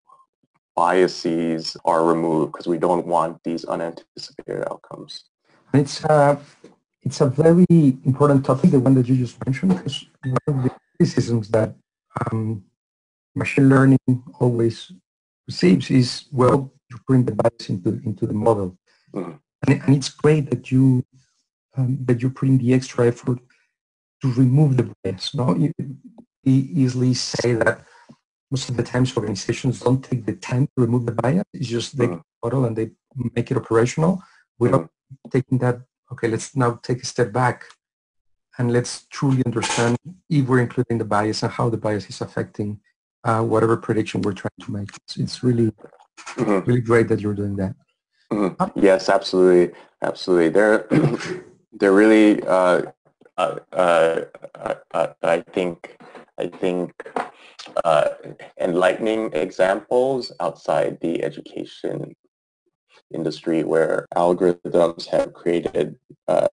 biases 0.75 1.75
are 1.83 2.05
removed 2.05 2.53
because 2.53 2.67
we 2.67 2.77
don't 2.77 3.05
want 3.05 3.43
these 3.43 3.65
unanticipated 3.65 4.63
outcomes. 4.69 5.25
It's 5.74 6.04
a, 6.04 6.40
it's 7.04 7.22
a 7.22 7.28
very 7.28 7.66
important 8.06 8.46
topic, 8.46 8.72
the 8.72 8.80
one 8.80 8.96
that 8.96 9.08
you 9.08 9.16
just 9.16 9.44
mentioned, 9.46 9.75
because 9.75 10.06
one 10.24 10.38
of 10.48 10.63
the 10.63 10.72
criticisms 10.98 11.50
that 11.50 11.75
um, 12.32 12.63
machine 13.36 13.70
learning 13.70 14.00
always 14.40 14.92
receives 15.48 15.90
is, 15.90 16.25
well, 16.32 16.72
you 16.90 16.98
bring 17.08 17.25
the 17.25 17.34
bias 17.34 17.70
into, 17.70 18.01
into 18.06 18.28
the 18.28 18.34
model. 18.34 18.78
Mm-hmm. 19.13 19.32
And, 19.68 19.82
and, 19.84 19.96
it's 19.96 20.10
great 20.10 20.50
that 20.50 20.72
you 20.72 21.04
um, 21.78 22.00
that 22.06 22.22
you 22.22 22.30
put 22.30 22.50
in 22.50 22.58
the 22.58 22.74
extra 22.74 23.08
effort 23.08 23.40
to 24.22 24.34
remove 24.34 24.78
the 24.78 24.92
bias. 25.04 25.36
No, 25.36 25.56
you, 25.56 25.72
you 25.78 26.68
easily 26.84 27.13
say 27.13 27.53
that 27.53 27.86
most 28.50 28.70
of 28.70 28.75
the 28.75 28.84
times 28.84 29.16
organizations 29.16 29.79
don't 29.79 30.03
take 30.03 30.25
the 30.25 30.34
time 30.34 30.66
to 30.66 30.84
remove 30.86 31.05
the 31.05 31.12
bias. 31.12 31.46
It's 31.53 31.68
just 31.68 31.98
they 31.98 32.07
mm-hmm. 32.07 32.22
model 32.44 32.66
and 32.66 32.75
they 32.75 32.92
make 33.36 33.51
it 33.51 33.57
operational 33.57 34.24
without 34.57 34.90
taking 35.29 35.57
that, 35.59 35.81
okay, 36.11 36.27
let's 36.27 36.55
now 36.55 36.79
take 36.83 37.01
a 37.01 37.05
step 37.05 37.31
back 37.31 37.65
and 38.57 38.71
let's 38.71 39.05
truly 39.09 39.43
understand 39.45 39.97
if 40.29 40.47
we're 40.47 40.59
including 40.59 40.97
the 40.97 41.05
bias 41.05 41.43
and 41.43 41.51
how 41.51 41.69
the 41.69 41.77
bias 41.77 42.09
is 42.09 42.21
affecting 42.21 42.79
uh, 43.24 43.41
whatever 43.41 43.77
prediction 43.77 44.21
we're 44.21 44.33
trying 44.33 44.51
to 44.61 44.71
make. 44.71 44.89
It's, 44.95 45.17
it's 45.17 45.43
really, 45.43 45.71
mm-hmm. 46.35 46.59
really 46.69 46.81
great 46.81 47.07
that 47.09 47.21
you're 47.21 47.33
doing 47.33 47.55
that. 47.57 47.75
Mm-hmm. 48.31 48.79
Yes, 48.79 49.09
absolutely, 49.09 49.75
absolutely. 50.01 50.50
They're 50.50 50.87
they're 51.74 51.91
really, 51.91 52.41
uh, 52.43 52.83
uh, 53.37 53.59
uh, 53.74 54.21
uh 54.93 55.07
I 55.24 55.41
think, 55.53 55.97
I 56.37 56.47
think, 56.47 56.91
uh, 57.83 58.09
enlightening 58.59 59.33
examples 59.33 60.31
outside 60.39 61.00
the 61.01 61.24
education 61.24 62.15
industry 63.13 63.63
where 63.63 64.07
algorithms 64.15 65.05
have 65.07 65.33
created 65.33 65.97
uh, 66.27 66.47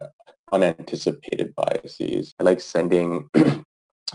unanticipated 0.52 1.54
biases. 1.56 2.34
I 2.40 2.44
like 2.44 2.62
sending 2.62 3.30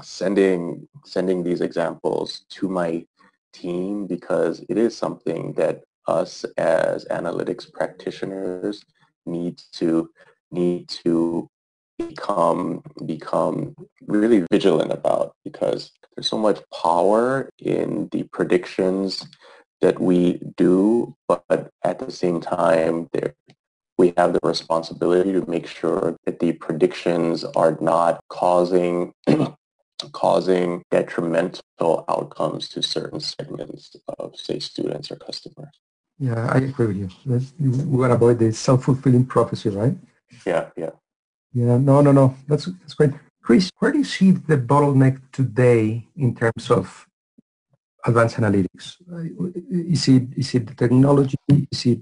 sending 0.02 0.88
sending 1.04 1.42
these 1.42 1.60
examples 1.60 2.44
to 2.50 2.68
my 2.68 3.04
team 3.52 4.06
because 4.06 4.64
it 4.68 4.78
is 4.78 4.96
something 4.96 5.52
that 5.54 5.82
us 6.08 6.44
as 6.56 7.04
analytics 7.06 7.70
practitioners 7.70 8.82
need 9.26 9.60
to 9.72 10.10
need 10.50 10.88
to 10.88 11.48
become 11.98 12.82
become 13.06 13.74
really 14.06 14.44
vigilant 14.50 14.92
about 14.92 15.36
because 15.44 15.92
there's 16.14 16.26
so 16.26 16.38
much 16.38 16.60
power 16.82 17.48
in 17.58 18.08
the 18.12 18.24
predictions 18.24 19.26
that 19.82 20.00
we 20.00 20.40
do, 20.56 21.14
but 21.28 21.70
at 21.84 21.98
the 21.98 22.10
same 22.10 22.40
time, 22.40 23.08
there, 23.12 23.34
we 23.98 24.14
have 24.16 24.32
the 24.32 24.40
responsibility 24.42 25.32
to 25.32 25.48
make 25.48 25.66
sure 25.66 26.16
that 26.24 26.38
the 26.38 26.52
predictions 26.52 27.44
are 27.44 27.76
not 27.80 28.20
causing 28.28 29.12
causing 30.12 30.82
detrimental 30.90 32.04
outcomes 32.08 32.68
to 32.68 32.82
certain 32.82 33.20
segments 33.20 33.94
of, 34.18 34.34
say, 34.36 34.58
students 34.58 35.12
or 35.12 35.16
customers. 35.16 35.74
Yeah, 36.18 36.46
I 36.50 36.58
agree 36.58 36.86
with 36.86 36.96
you. 36.96 37.08
we 37.60 37.98
want 37.98 38.10
to 38.10 38.14
avoid 38.14 38.40
the 38.40 38.52
self-fulfilling 38.52 39.26
prophecy, 39.26 39.68
right? 39.68 39.94
Yeah, 40.44 40.70
yeah. 40.76 40.90
Yeah, 41.52 41.76
no, 41.76 42.00
no, 42.00 42.10
no. 42.10 42.34
That's, 42.48 42.64
that's 42.64 42.94
great. 42.94 43.12
Chris, 43.42 43.70
where 43.78 43.92
do 43.92 43.98
you 43.98 44.04
see 44.04 44.32
the 44.32 44.56
bottleneck 44.56 45.20
today 45.32 46.08
in 46.16 46.34
terms 46.34 46.70
of 46.70 47.06
advanced 48.04 48.36
analytics? 48.36 48.96
Is 49.70 50.08
it, 50.08 50.24
is 50.36 50.54
it 50.54 50.66
the 50.66 50.74
technology? 50.74 51.36
Is 51.70 51.86
it 51.86 52.00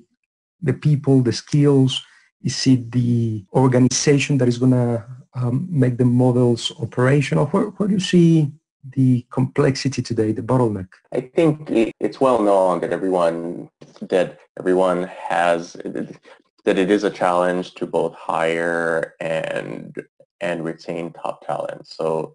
the 0.63 0.73
people, 0.73 1.23
the 1.23 1.33
skills? 1.33 2.03
Is 2.43 2.67
it 2.67 2.91
the 2.91 3.45
organization 3.53 4.39
that 4.39 4.49
is 4.49 4.59
going 4.59 4.73
to 4.73 5.05
um, 5.35 5.67
make 5.71 5.99
the 5.99 6.05
models 6.05 6.73
operational? 6.81 7.47
Where, 7.47 7.65
where 7.65 7.89
do 7.89 7.95
you 7.95 8.01
see 8.01 8.53
the 8.97 9.27
complexity 9.31 10.03
today, 10.03 10.33
the 10.33 10.43
bottleneck? 10.43 10.89
I 11.13 11.21
think 11.21 11.71
it's 12.01 12.21
well 12.21 12.43
known 12.43 12.81
that 12.81 12.93
everyone 12.93 13.69
that 14.01 14.39
everyone 14.59 15.05
has 15.05 15.75
that 16.65 16.79
it 16.79 16.91
is 16.91 17.05
a 17.05 17.11
challenge 17.11 17.75
to 17.75 17.87
both 17.87 18.15
hire 18.15 19.15
and 19.21 19.95
and 20.41 20.65
retain 20.65 21.13
top 21.13 21.47
talent. 21.47 21.87
So 21.87 22.35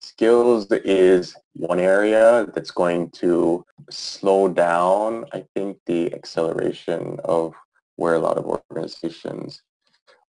skills 0.00 0.66
is 0.70 1.34
one 1.54 1.80
area 1.80 2.46
that's 2.54 2.70
going 2.70 3.10
to 3.10 3.64
slow 3.90 4.48
down, 4.48 5.24
I 5.32 5.44
think, 5.54 5.78
the 5.86 6.12
acceleration 6.14 7.18
of 7.24 7.54
where 7.96 8.14
a 8.14 8.18
lot 8.18 8.38
of 8.38 8.44
organizations 8.44 9.62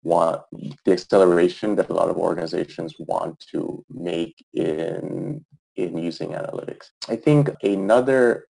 want, 0.03 0.41
the 0.85 0.91
acceleration 0.91 1.75
that 1.75 1.89
a 1.89 1.93
lot 1.93 2.09
of 2.09 2.17
organizations 2.17 2.95
want 2.99 3.39
to 3.51 3.83
make 3.89 4.43
in, 4.53 5.45
in 5.75 5.97
using 5.97 6.29
analytics. 6.29 6.89
I 7.09 7.15
think 7.15 7.49
another 7.63 8.47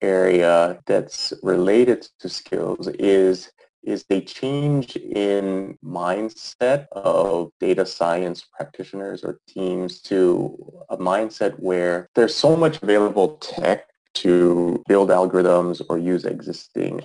area 0.00 0.78
that's 0.86 1.32
related 1.42 2.06
to 2.20 2.28
skills 2.28 2.86
is 2.88 3.50
is 3.82 4.04
a 4.10 4.20
change 4.20 4.96
in 4.96 5.78
mindset 5.84 6.86
of 6.92 7.50
data 7.60 7.84
science 7.84 8.44
practitioners 8.56 9.24
or 9.24 9.40
teams 9.48 10.00
to 10.00 10.56
a 10.88 10.96
mindset 10.96 11.58
where 11.58 12.08
there's 12.14 12.34
so 12.34 12.56
much 12.56 12.82
available 12.82 13.36
tech 13.38 13.86
to 14.14 14.82
build 14.88 15.08
algorithms 15.10 15.82
or 15.88 15.98
use 15.98 16.24
existing 16.24 17.02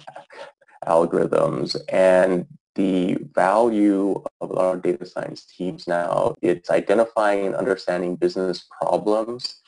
algorithms. 0.86 1.76
And 1.90 2.46
the 2.76 3.18
value 3.34 4.24
of 4.40 4.56
our 4.56 4.78
data 4.78 5.06
science 5.06 5.46
teams 5.46 5.88
now 5.88 6.36
it's 6.44 6.70
identifying 6.70 7.48
and 7.48 7.56
understanding 7.56 8.16
business 8.16 8.66
problems 8.80 9.62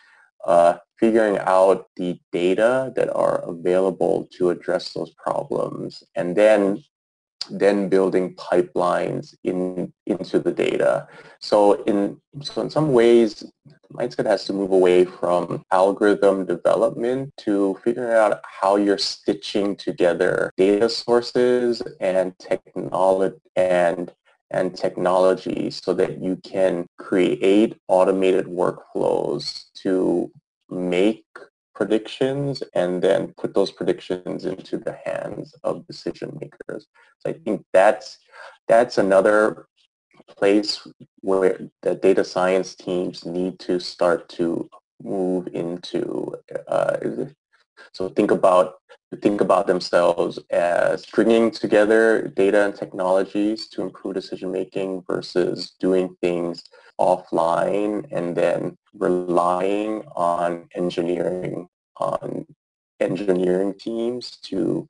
uh, 0.46 0.78
figuring 1.00 1.40
out 1.40 1.88
the 1.98 2.20
data 2.32 2.94
that 2.96 3.12
are 3.14 3.38
available 3.50 4.30
to 4.32 4.52
address 4.52 4.94
those 4.94 5.12
problems 5.16 6.04
and 6.16 6.36
then 6.36 6.84
then 7.52 7.90
building 7.90 8.36
pipelines 8.36 9.36
in 9.44 9.92
into 10.06 10.40
the 10.40 10.52
data. 10.52 11.08
So 11.40 11.84
in 11.84 12.20
so 12.42 12.62
in 12.62 12.70
some 12.70 12.94
ways, 12.94 13.44
mindset 13.94 14.26
has 14.26 14.46
to 14.46 14.54
move 14.54 14.72
away 14.72 15.06
from 15.06 15.64
algorithm 15.72 16.46
development 16.46 17.34
to 17.38 17.80
figuring 17.84 18.14
out 18.14 18.40
how 18.44 18.76
you're 18.76 18.98
stitching 18.98 19.76
together 19.76 20.52
data 20.58 20.90
sources 20.90 21.82
and 22.00 22.38
technology 22.40 23.38
and 23.56 24.12
and 24.52 24.76
technology 24.76 25.70
so 25.70 25.94
that 25.94 26.22
you 26.22 26.36
can 26.38 26.88
create 26.98 27.78
automated 27.88 28.46
workflows 28.48 29.66
to 29.76 30.32
make 30.70 31.26
predictions 31.80 32.62
and 32.74 33.02
then 33.02 33.34
put 33.38 33.54
those 33.54 33.72
predictions 33.72 34.44
into 34.44 34.78
the 34.78 34.98
hands 35.06 35.56
of 35.64 35.88
decision 35.88 36.38
makers. 36.42 36.88
So 37.20 37.30
I 37.32 37.34
think 37.46 37.66
that's 37.72 38.18
that's 38.68 38.98
another 38.98 39.68
place 40.28 40.86
where 41.22 41.58
the 41.82 41.96
data 41.96 42.26
science 42.26 42.76
teams 42.76 43.26
need 43.26 43.60
to 43.60 43.80
start 43.80 44.28
to 44.40 44.70
move 45.02 45.48
into. 45.54 46.36
Uh, 46.68 46.98
so 47.94 48.10
think 48.10 48.32
about 48.32 48.74
think 49.22 49.40
about 49.40 49.66
themselves 49.66 50.38
as 50.52 51.06
bringing 51.06 51.50
together 51.50 52.28
data 52.44 52.66
and 52.66 52.76
technologies 52.76 53.70
to 53.70 53.82
improve 53.82 54.16
decision 54.16 54.52
making 54.52 55.02
versus 55.10 55.76
doing 55.80 56.16
things 56.22 56.62
offline 57.00 58.06
and 58.12 58.36
then 58.36 58.78
relying 58.94 60.04
on 60.16 60.68
engineering 60.76 61.68
on 61.98 62.46
engineering 63.00 63.74
teams 63.80 64.38
to 64.44 64.88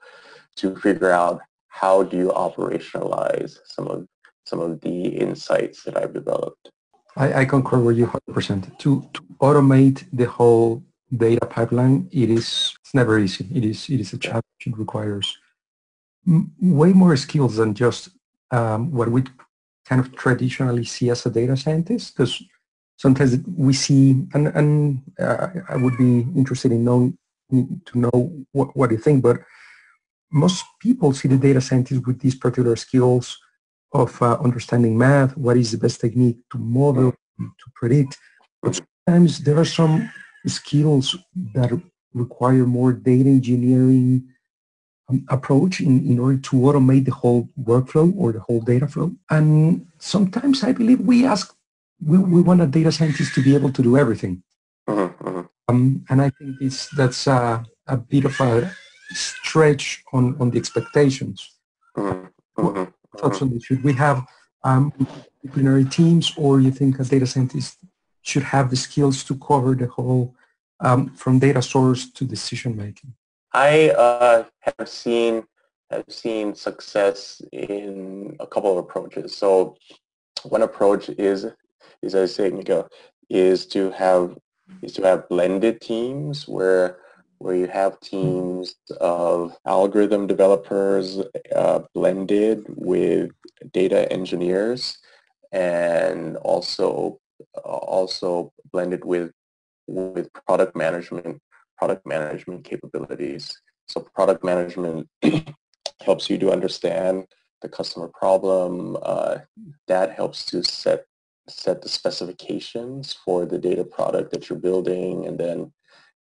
to 0.55 0.75
figure 0.77 1.11
out 1.11 1.41
how 1.67 2.03
do 2.03 2.17
you 2.17 2.29
operationalize 2.29 3.57
some 3.65 3.87
of 3.87 4.07
some 4.45 4.59
of 4.59 4.81
the 4.81 5.07
insights 5.25 5.83
that 5.83 5.95
I've 5.95 6.13
developed. 6.13 6.71
I, 7.15 7.41
I 7.41 7.45
concur 7.45 7.79
with 7.79 7.97
you 7.97 8.07
100%. 8.07 8.77
To, 8.79 9.07
to 9.13 9.21
automate 9.39 10.05
the 10.11 10.25
whole 10.25 10.83
data 11.15 11.45
pipeline, 11.45 12.09
it 12.11 12.29
is 12.29 12.73
it's 12.81 12.93
never 12.93 13.19
easy. 13.19 13.47
It 13.53 13.63
is 13.63 13.89
it 13.89 13.99
is 13.99 14.13
a 14.13 14.17
challenge. 14.17 14.61
It 14.65 14.77
requires 14.77 15.37
way 16.61 16.93
more 16.93 17.15
skills 17.17 17.57
than 17.57 17.73
just 17.73 18.09
um, 18.51 18.91
what 18.91 19.09
we 19.09 19.23
kind 19.89 19.99
of 19.99 20.15
traditionally 20.15 20.85
see 20.85 21.09
as 21.09 21.25
a 21.25 21.31
data 21.31 21.57
scientist. 21.57 22.15
Because 22.15 22.41
sometimes 22.97 23.37
we 23.57 23.73
see, 23.73 24.27
and, 24.35 24.47
and 24.59 25.01
uh, 25.19 25.47
I 25.67 25.75
would 25.75 25.97
be 25.97 26.27
interested 26.35 26.71
in 26.71 26.85
knowing 26.85 27.17
to 27.51 27.99
know 27.99 28.45
what, 28.51 28.77
what 28.77 28.91
you 28.91 28.97
think, 28.97 29.23
but 29.23 29.37
most 30.31 30.63
people 30.79 31.11
see 31.13 31.27
the 31.27 31.37
data 31.37 31.59
scientist 31.59 32.05
with 32.05 32.19
these 32.19 32.35
particular 32.35 32.75
skills 32.75 33.35
of 33.91 34.21
uh, 34.21 34.37
understanding 34.43 34.95
math, 34.95 35.35
what 35.35 35.57
is 35.57 35.71
the 35.71 35.79
best 35.79 35.99
technique 35.99 36.37
to 36.51 36.59
model, 36.59 37.11
to 37.39 37.67
predict. 37.73 38.15
But 38.61 38.79
sometimes 39.07 39.39
there 39.39 39.57
are 39.57 39.65
some 39.65 40.11
skills 40.45 41.17
that 41.55 41.71
require 42.13 42.65
more 42.67 42.93
data 42.93 43.29
engineering 43.29 44.27
um, 45.09 45.25
approach 45.29 45.81
in, 45.81 46.05
in 46.05 46.19
order 46.19 46.37
to 46.37 46.55
automate 46.55 47.05
the 47.05 47.11
whole 47.11 47.49
workflow 47.61 48.13
or 48.15 48.31
the 48.31 48.39
whole 48.39 48.61
data 48.61 48.87
flow. 48.87 49.11
And 49.29 49.87
sometimes 49.97 50.63
I 50.63 50.71
believe 50.71 51.01
we 51.01 51.25
ask, 51.25 51.55
we, 52.05 52.17
we 52.17 52.41
want 52.41 52.61
a 52.61 52.67
data 52.67 52.91
scientist 52.91 53.33
to 53.35 53.43
be 53.43 53.55
able 53.55 53.71
to 53.73 53.81
do 53.81 53.97
everything. 53.97 54.43
Mm-hmm, 54.87 55.27
mm-hmm. 55.27 55.41
Um, 55.67 56.05
and 56.09 56.21
I 56.21 56.29
think 56.31 56.57
it's, 56.61 56.87
that's 56.89 57.27
a, 57.27 57.63
a 57.87 57.97
bit 57.97 58.25
of 58.25 58.39
a 58.39 58.71
stretch 59.11 60.03
on, 60.13 60.35
on 60.39 60.51
the 60.51 60.57
expectations. 60.57 61.57
Mm-hmm 61.97 62.25
thoughts 63.19 63.41
on 63.41 63.51
this? 63.51 63.63
Should 63.63 63.83
we 63.83 63.93
have 63.93 64.25
um, 64.63 64.93
disciplinary 65.41 65.85
teams 65.85 66.33
or 66.37 66.59
you 66.59 66.71
think 66.71 66.99
a 66.99 67.03
data 67.03 67.27
scientist 67.27 67.77
should 68.21 68.43
have 68.43 68.69
the 68.69 68.75
skills 68.75 69.23
to 69.25 69.35
cover 69.35 69.75
the 69.75 69.87
whole 69.87 70.35
um, 70.79 71.09
from 71.11 71.39
data 71.39 71.61
source 71.61 72.09
to 72.11 72.25
decision 72.25 72.75
making? 72.75 73.13
I 73.53 73.89
uh, 73.89 74.45
have 74.59 74.89
seen 74.89 75.43
have 75.89 76.05
seen 76.07 76.53
success 76.53 77.41
in 77.51 78.35
a 78.39 78.45
couple 78.45 78.71
of 78.71 78.77
approaches. 78.77 79.35
So 79.35 79.75
one 80.43 80.61
approach 80.61 81.09
is 81.09 81.45
is 82.01 82.15
as 82.15 82.31
I 82.31 82.33
say, 82.33 82.49
Miguel, 82.51 82.87
is 83.29 83.65
to 83.67 83.91
have 83.91 84.37
is 84.81 84.93
to 84.93 85.03
have 85.03 85.27
blended 85.29 85.81
teams 85.81 86.47
where 86.47 86.99
where 87.39 87.55
you 87.55 87.67
have 87.67 87.99
teams 88.01 88.75
of 88.99 89.55
algorithm 89.65 90.27
developers 90.27 91.19
uh, 91.55 91.79
blended 91.93 92.65
with 92.67 93.31
data 93.71 94.11
engineers 94.11 94.97
and 95.51 96.37
also 96.37 97.19
also 97.63 98.51
blended 98.71 99.03
with 99.05 99.31
with 99.87 100.31
product 100.33 100.75
management 100.75 101.41
product 101.79 102.05
management 102.05 102.65
capabilities. 102.65 103.57
So 103.87 104.01
product 104.01 104.43
management 104.43 105.07
helps 106.01 106.29
you 106.29 106.37
to 106.39 106.51
understand 106.51 107.25
the 107.61 107.69
customer 107.69 108.09
problem. 108.09 108.97
Uh, 109.01 109.37
that 109.87 110.11
helps 110.11 110.45
to 110.47 110.63
set 110.63 111.05
set 111.47 111.81
the 111.81 111.89
specifications 111.89 113.13
for 113.25 113.45
the 113.45 113.57
data 113.57 113.83
product 113.83 114.31
that 114.31 114.49
you're 114.49 114.59
building, 114.59 115.25
and 115.25 115.39
then 115.39 115.71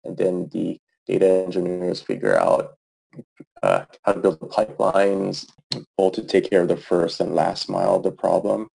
and 0.06 0.16
then 0.16 0.48
the 0.52 0.80
data 1.08 1.28
engineers 1.28 2.02
figure 2.02 2.38
out 2.38 2.78
uh, 3.64 3.86
how 4.04 4.14
to 4.14 4.20
build 4.20 4.40
the 4.40 4.48
pipelines, 4.48 5.50
both 5.98 6.14
to 6.14 6.24
take 6.24 6.50
care 6.50 6.62
of 6.62 6.68
the 6.68 6.78
first 6.78 7.20
and 7.20 7.36
last 7.36 7.70
mile 7.70 7.96
of 7.96 8.04
the 8.04 8.12
problem. 8.12 8.70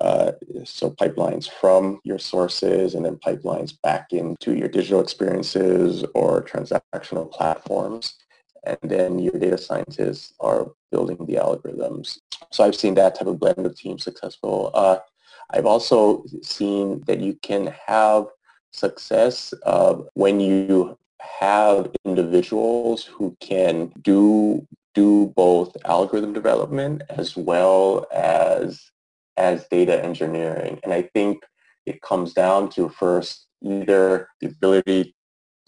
Uh, 0.00 0.32
so 0.64 0.90
pipelines 0.90 1.50
from 1.50 1.98
your 2.04 2.18
sources 2.18 2.94
and 2.94 3.04
then 3.04 3.16
pipelines 3.16 3.74
back 3.82 4.12
into 4.12 4.54
your 4.54 4.68
digital 4.68 5.00
experiences 5.00 6.04
or 6.14 6.42
transactional 6.42 7.30
platforms. 7.30 8.14
And 8.64 8.78
then 8.82 9.18
your 9.18 9.32
data 9.32 9.58
scientists 9.58 10.34
are 10.40 10.72
building 10.92 11.24
the 11.26 11.34
algorithms. 11.34 12.18
So 12.52 12.64
I've 12.64 12.76
seen 12.76 12.94
that 12.94 13.14
type 13.14 13.28
of 13.28 13.40
blend 13.40 13.64
of 13.64 13.76
teams 13.76 14.04
successful. 14.04 14.70
Uh, 14.74 14.98
I've 15.50 15.66
also 15.66 16.24
seen 16.42 17.02
that 17.06 17.20
you 17.20 17.38
can 17.42 17.74
have 17.86 18.26
success 18.72 19.54
uh, 19.64 19.94
when 20.14 20.40
you 20.40 20.98
have 21.20 21.90
individuals 22.04 23.04
who 23.04 23.36
can 23.40 23.92
do 24.02 24.66
do 24.94 25.32
both 25.36 25.76
algorithm 25.84 26.32
development 26.32 27.02
as 27.08 27.36
well 27.36 28.06
as 28.12 28.90
as 29.36 29.66
data 29.68 30.02
engineering. 30.04 30.80
And 30.82 30.92
I 30.92 31.02
think 31.02 31.44
it 31.86 32.02
comes 32.02 32.32
down 32.32 32.70
to 32.70 32.88
first 32.88 33.46
either 33.62 34.28
the 34.40 34.48
ability 34.48 35.14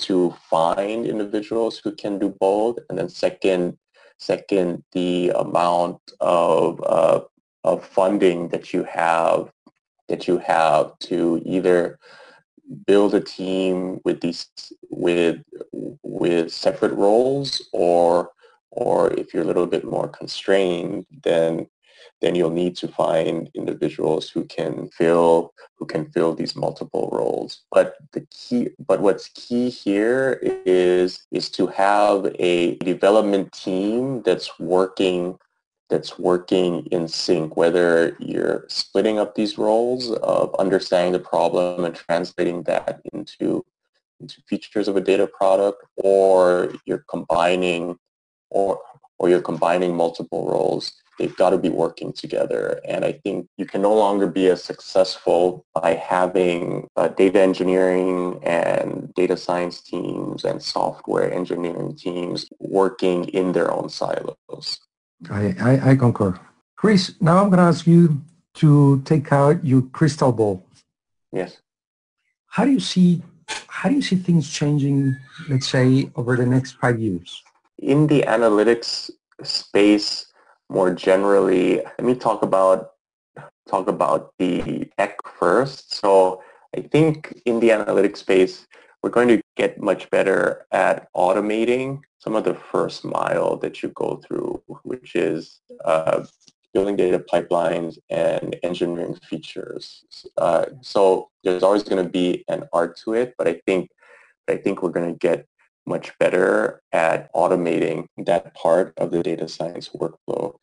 to 0.00 0.34
find 0.48 1.06
individuals 1.06 1.78
who 1.78 1.94
can 1.94 2.18
do 2.18 2.34
both, 2.40 2.78
and 2.88 2.98
then 2.98 3.08
second, 3.08 3.78
second 4.18 4.82
the 4.92 5.30
amount 5.30 6.00
of 6.20 6.82
uh, 6.84 7.20
of 7.64 7.84
funding 7.84 8.48
that 8.48 8.72
you 8.72 8.82
have 8.84 9.50
that 10.08 10.26
you 10.26 10.38
have 10.38 10.98
to 10.98 11.40
either 11.44 11.98
build 12.86 13.14
a 13.14 13.20
team 13.20 14.00
with 14.04 14.20
these 14.20 14.46
with 14.90 15.42
with 16.02 16.52
separate 16.52 16.92
roles? 16.92 17.68
Or 17.72 18.30
or 18.70 19.12
if 19.14 19.34
you're 19.34 19.42
a 19.42 19.46
little 19.46 19.66
bit 19.66 19.84
more 19.84 20.08
constrained 20.08 21.06
then 21.24 21.66
then 22.20 22.34
you'll 22.34 22.50
need 22.50 22.76
to 22.76 22.88
find 22.88 23.50
individuals 23.54 24.28
who 24.28 24.44
can 24.44 24.88
fill 24.90 25.52
who 25.76 25.86
can 25.86 26.10
fill 26.10 26.34
these 26.34 26.54
multiple 26.54 27.08
roles. 27.12 27.62
But 27.70 27.96
the 28.12 28.26
key 28.30 28.70
but 28.86 29.00
what's 29.00 29.28
key 29.28 29.70
here 29.70 30.38
is 30.66 31.26
is 31.30 31.50
to 31.50 31.66
have 31.68 32.34
a 32.38 32.76
development 32.76 33.52
team 33.52 34.22
that's 34.22 34.58
working 34.58 35.38
that's 35.90 36.18
working 36.18 36.86
in 36.86 37.08
sync, 37.08 37.56
whether 37.56 38.16
you're 38.18 38.64
splitting 38.68 39.18
up 39.18 39.34
these 39.34 39.58
roles 39.58 40.12
of 40.12 40.54
understanding 40.58 41.12
the 41.12 41.18
problem 41.18 41.84
and 41.84 41.94
translating 41.94 42.62
that 42.62 43.00
into, 43.12 43.64
into 44.20 44.40
features 44.48 44.88
of 44.88 44.96
a 44.96 45.00
data 45.00 45.26
product, 45.26 45.84
or 45.96 46.72
you're 46.86 47.04
combining 47.08 47.98
or 48.50 48.80
or 49.20 49.28
you're 49.28 49.42
combining 49.42 49.94
multiple 49.94 50.48
roles, 50.48 50.92
they've 51.18 51.36
got 51.36 51.50
to 51.50 51.58
be 51.58 51.68
working 51.68 52.10
together. 52.10 52.80
And 52.88 53.04
I 53.04 53.12
think 53.12 53.46
you 53.58 53.66
can 53.66 53.82
no 53.82 53.94
longer 53.94 54.26
be 54.26 54.48
as 54.48 54.64
successful 54.64 55.66
by 55.74 55.94
having 55.94 56.88
uh, 56.96 57.08
data 57.08 57.38
engineering 57.38 58.40
and 58.42 59.12
data 59.14 59.36
science 59.36 59.82
teams 59.82 60.44
and 60.44 60.62
software 60.62 61.30
engineering 61.30 61.94
teams 61.94 62.46
working 62.60 63.24
in 63.26 63.52
their 63.52 63.70
own 63.70 63.90
silos. 63.90 64.80
I, 65.28 65.54
I, 65.60 65.90
I 65.90 65.96
concur. 65.96 66.38
Chris, 66.76 67.14
now 67.20 67.42
I'm 67.42 67.50
going 67.50 67.58
to 67.58 67.64
ask 67.64 67.86
you 67.86 68.22
to 68.54 69.02
take 69.04 69.32
out 69.32 69.64
your 69.64 69.82
crystal 69.82 70.32
ball. 70.32 70.64
Yes. 71.32 71.58
How 72.46 72.64
do 72.64 72.70
you 72.70 72.80
see 72.80 73.22
how 73.68 73.88
do 73.88 73.94
you 73.94 74.02
see 74.02 74.16
things 74.16 74.50
changing, 74.50 75.16
let's 75.48 75.66
say, 75.66 76.10
over 76.14 76.36
the 76.36 76.46
next 76.46 76.72
five 76.72 77.00
years? 77.00 77.42
In 77.78 78.06
the 78.06 78.22
analytics 78.22 79.10
space, 79.42 80.26
more 80.68 80.92
generally, 80.92 81.76
let 81.76 82.04
me 82.04 82.14
talk 82.14 82.42
about 82.42 82.92
talk 83.68 83.88
about 83.88 84.34
the 84.38 84.88
tech 84.98 85.16
first. 85.38 85.94
So 85.94 86.42
I 86.76 86.80
think 86.80 87.40
in 87.46 87.60
the 87.60 87.70
analytics 87.70 88.18
space, 88.18 88.66
we're 89.02 89.10
going 89.10 89.28
to 89.28 89.40
get 89.56 89.80
much 89.80 90.10
better 90.10 90.66
at 90.72 91.08
automating 91.14 92.02
some 92.18 92.36
of 92.36 92.44
the 92.44 92.54
first 92.54 93.04
mile 93.04 93.56
that 93.56 93.82
you 93.82 93.88
go 93.90 94.16
through, 94.16 94.62
which 94.90 95.14
is 95.14 95.60
uh, 95.84 96.24
building 96.74 96.96
data 96.96 97.18
pipelines 97.32 97.96
and 98.10 98.56
engineering 98.62 99.16
features. 99.28 100.04
Uh, 100.36 100.66
so 100.82 101.30
there's 101.44 101.62
always 101.62 101.84
going 101.84 102.04
to 102.04 102.10
be 102.10 102.44
an 102.48 102.64
art 102.72 102.96
to 103.04 103.14
it, 103.14 103.34
but 103.38 103.48
I 103.48 103.54
think 103.66 103.90
I 104.48 104.56
think 104.56 104.82
we're 104.82 104.90
going 104.90 105.12
to 105.12 105.18
get 105.18 105.46
much 105.86 106.06
better 106.18 106.82
at 106.92 107.32
automating 107.34 108.06
that 108.18 108.52
part 108.54 108.92
of 108.96 109.12
the 109.12 109.22
data 109.22 109.48
science 109.48 109.88
workflow. 109.90 110.54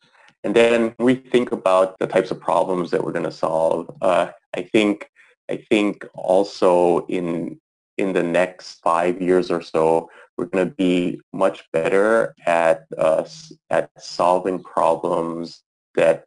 And 0.44 0.54
then 0.54 0.94
we 0.98 1.14
think 1.14 1.52
about 1.52 1.98
the 1.98 2.06
types 2.06 2.30
of 2.30 2.38
problems 2.40 2.90
that 2.90 3.02
we're 3.02 3.12
going 3.12 3.24
to 3.24 3.32
solve. 3.46 3.90
Uh, 4.02 4.30
I 4.54 4.62
think 4.62 5.10
I 5.50 5.56
think 5.70 6.06
also 6.14 7.06
in 7.06 7.58
in 7.96 8.12
the 8.12 8.22
next 8.22 8.80
five 8.80 9.20
years 9.20 9.50
or 9.50 9.62
so, 9.62 10.10
we're 10.38 10.46
going 10.46 10.68
to 10.68 10.74
be 10.74 11.20
much 11.32 11.64
better 11.72 12.34
at 12.46 12.86
uh, 12.96 13.24
at 13.68 13.90
solving 13.98 14.62
problems 14.62 15.62
that 15.96 16.24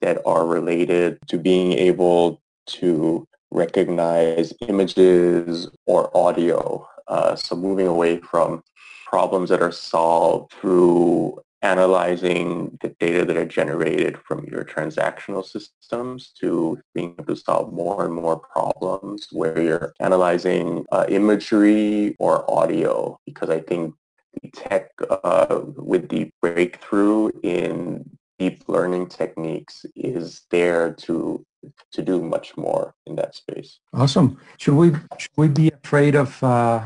that 0.00 0.22
are 0.24 0.46
related 0.46 1.18
to 1.26 1.38
being 1.38 1.72
able 1.72 2.40
to 2.66 3.26
recognize 3.50 4.54
images 4.68 5.68
or 5.86 6.16
audio. 6.16 6.86
Uh, 7.08 7.34
so 7.34 7.56
moving 7.56 7.88
away 7.88 8.18
from 8.20 8.62
problems 9.06 9.50
that 9.50 9.62
are 9.62 9.72
solved 9.72 10.52
through 10.52 11.38
analyzing 11.62 12.78
the 12.80 12.90
data 13.00 13.24
that 13.24 13.36
are 13.36 13.44
generated 13.44 14.16
from 14.18 14.44
your 14.44 14.64
transactional 14.64 15.44
systems 15.44 16.30
to 16.40 16.78
being 16.94 17.14
able 17.18 17.34
to 17.34 17.36
solve 17.36 17.72
more 17.72 18.04
and 18.04 18.14
more 18.14 18.38
problems 18.38 19.28
where 19.32 19.60
you're 19.60 19.92
analyzing 20.00 20.84
uh, 20.92 21.04
imagery 21.08 22.14
or 22.18 22.48
audio 22.50 23.18
because 23.26 23.50
I 23.50 23.60
think 23.60 23.94
the 24.42 24.50
tech 24.50 24.90
uh, 25.10 25.60
with 25.76 26.08
the 26.08 26.30
breakthrough 26.40 27.30
in 27.42 28.08
deep 28.38 28.62
learning 28.68 29.08
techniques 29.08 29.84
is 29.96 30.42
there 30.50 30.92
to 30.92 31.44
to 31.90 32.02
do 32.02 32.22
much 32.22 32.56
more 32.56 32.94
in 33.06 33.16
that 33.16 33.34
space. 33.34 33.80
Awesome. 33.92 34.38
Should 34.58 34.74
we 34.74 34.92
should 35.18 35.36
we 35.36 35.48
be 35.48 35.70
afraid 35.82 36.14
of 36.14 36.42
uh, 36.42 36.82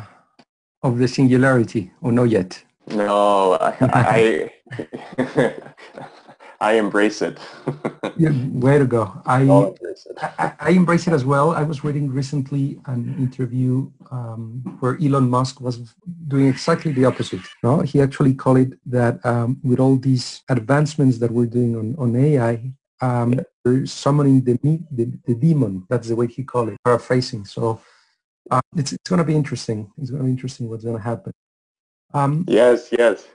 of 0.83 0.99
the 0.99 1.09
singularity 1.09 1.93
or 2.01 2.11
not 2.13 2.31
yet? 2.31 2.65
No, 2.89 3.59
I 3.61 3.77
I, 3.81 4.51
I 6.61 6.75
embrace 6.75 7.23
it. 7.23 7.39
yeah, 8.17 8.31
way 8.53 8.79
to 8.79 8.87
go! 8.87 9.21
I, 9.27 9.43
embrace 9.43 10.07
I, 10.39 10.53
I 10.61 10.71
embrace 10.71 11.09
it 11.09 11.13
as 11.13 11.25
well. 11.25 11.51
I 11.51 11.65
was 11.65 11.83
reading 11.83 12.09
recently 12.09 12.81
an 12.87 13.17
interview 13.19 13.91
um, 14.13 14.63
where 14.79 14.97
Elon 15.03 15.29
Musk 15.29 15.61
was 15.61 15.95
doing 16.29 16.47
exactly 16.47 16.93
the 16.93 17.05
opposite. 17.05 17.41
No, 17.65 17.81
he 17.81 18.01
actually 18.01 18.35
called 18.35 18.59
it 18.59 18.79
that 18.87 19.25
um, 19.27 19.61
with 19.65 19.81
all 19.81 19.97
these 19.97 20.43
advancements 20.49 21.19
that 21.19 21.33
we're 21.33 21.47
doing 21.47 21.75
on 21.75 21.97
on 21.99 22.15
AI, 22.15 22.73
um, 23.01 23.41
yeah. 23.67 23.85
summoning 23.85 24.45
the, 24.45 24.57
the 24.93 25.13
the 25.27 25.35
demon. 25.35 25.85
That's 25.91 26.09
the 26.09 26.17
way 26.17 26.29
he 26.29 26.45
called 26.45 26.71
it, 26.71 26.79
paraphrasing. 26.85 27.45
So. 27.45 27.81
Uh, 28.51 28.61
it's, 28.77 28.93
it's 28.93 29.09
going 29.09 29.21
to 29.21 29.25
be 29.25 29.37
interesting. 29.37 29.91
It's 29.99 30.11
going 30.11 30.21
to 30.21 30.25
be 30.25 30.33
interesting 30.33 30.69
what's 30.69 30.83
going 30.83 30.97
to 30.97 31.03
happen. 31.03 31.33
Um, 32.13 32.45
yes, 32.49 32.89
yes, 32.91 33.29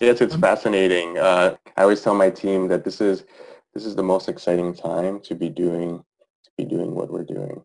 yes. 0.00 0.20
It's 0.20 0.36
fascinating. 0.36 1.18
Uh, 1.18 1.56
I 1.76 1.82
always 1.82 2.00
tell 2.02 2.14
my 2.14 2.30
team 2.30 2.68
that 2.68 2.84
this 2.84 3.00
is 3.00 3.24
this 3.74 3.84
is 3.84 3.94
the 3.94 4.02
most 4.02 4.28
exciting 4.28 4.74
time 4.74 5.20
to 5.20 5.34
be 5.34 5.48
doing 5.48 6.02
to 6.44 6.50
be 6.56 6.64
doing 6.64 6.94
what 6.94 7.10
we're 7.10 7.24
doing. 7.24 7.62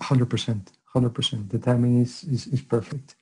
Hundred 0.00 0.30
percent, 0.30 0.72
hundred 0.94 1.14
percent. 1.14 1.50
The 1.50 1.58
timing 1.58 2.02
is, 2.02 2.22
is 2.24 2.46
is 2.46 2.62
perfect. 2.62 3.16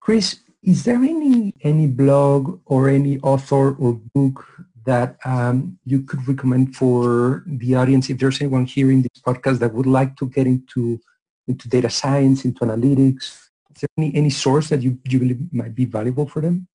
Chris, 0.00 0.40
is 0.62 0.84
there 0.84 1.02
any 1.14 1.54
any 1.62 1.86
blog 1.86 2.60
or 2.66 2.88
any 2.88 3.18
author 3.20 3.74
or 3.74 3.94
book 4.14 4.46
that 4.86 5.18
um, 5.24 5.78
you 5.84 6.02
could 6.02 6.26
recommend 6.26 6.74
for 6.74 7.44
the 7.46 7.74
audience 7.74 8.08
if 8.08 8.18
there's 8.18 8.40
anyone 8.40 8.64
here 8.64 8.90
in 8.90 9.02
this 9.02 9.20
podcast 9.26 9.58
that 9.58 9.74
would 9.74 9.86
like 9.86 10.16
to 10.16 10.26
get 10.28 10.46
into 10.46 11.00
into 11.48 11.68
data 11.68 11.90
science, 11.90 12.44
into 12.44 12.60
analytics, 12.60 13.48
is 13.78 13.82
there 13.82 13.88
any, 13.96 14.14
any 14.14 14.30
source 14.30 14.68
that 14.68 14.82
you, 14.82 14.98
you 15.04 15.18
believe 15.18 15.52
might 15.52 15.74
be 15.74 15.84
valuable 15.84 16.26
for 16.26 16.40
them? 16.42 16.66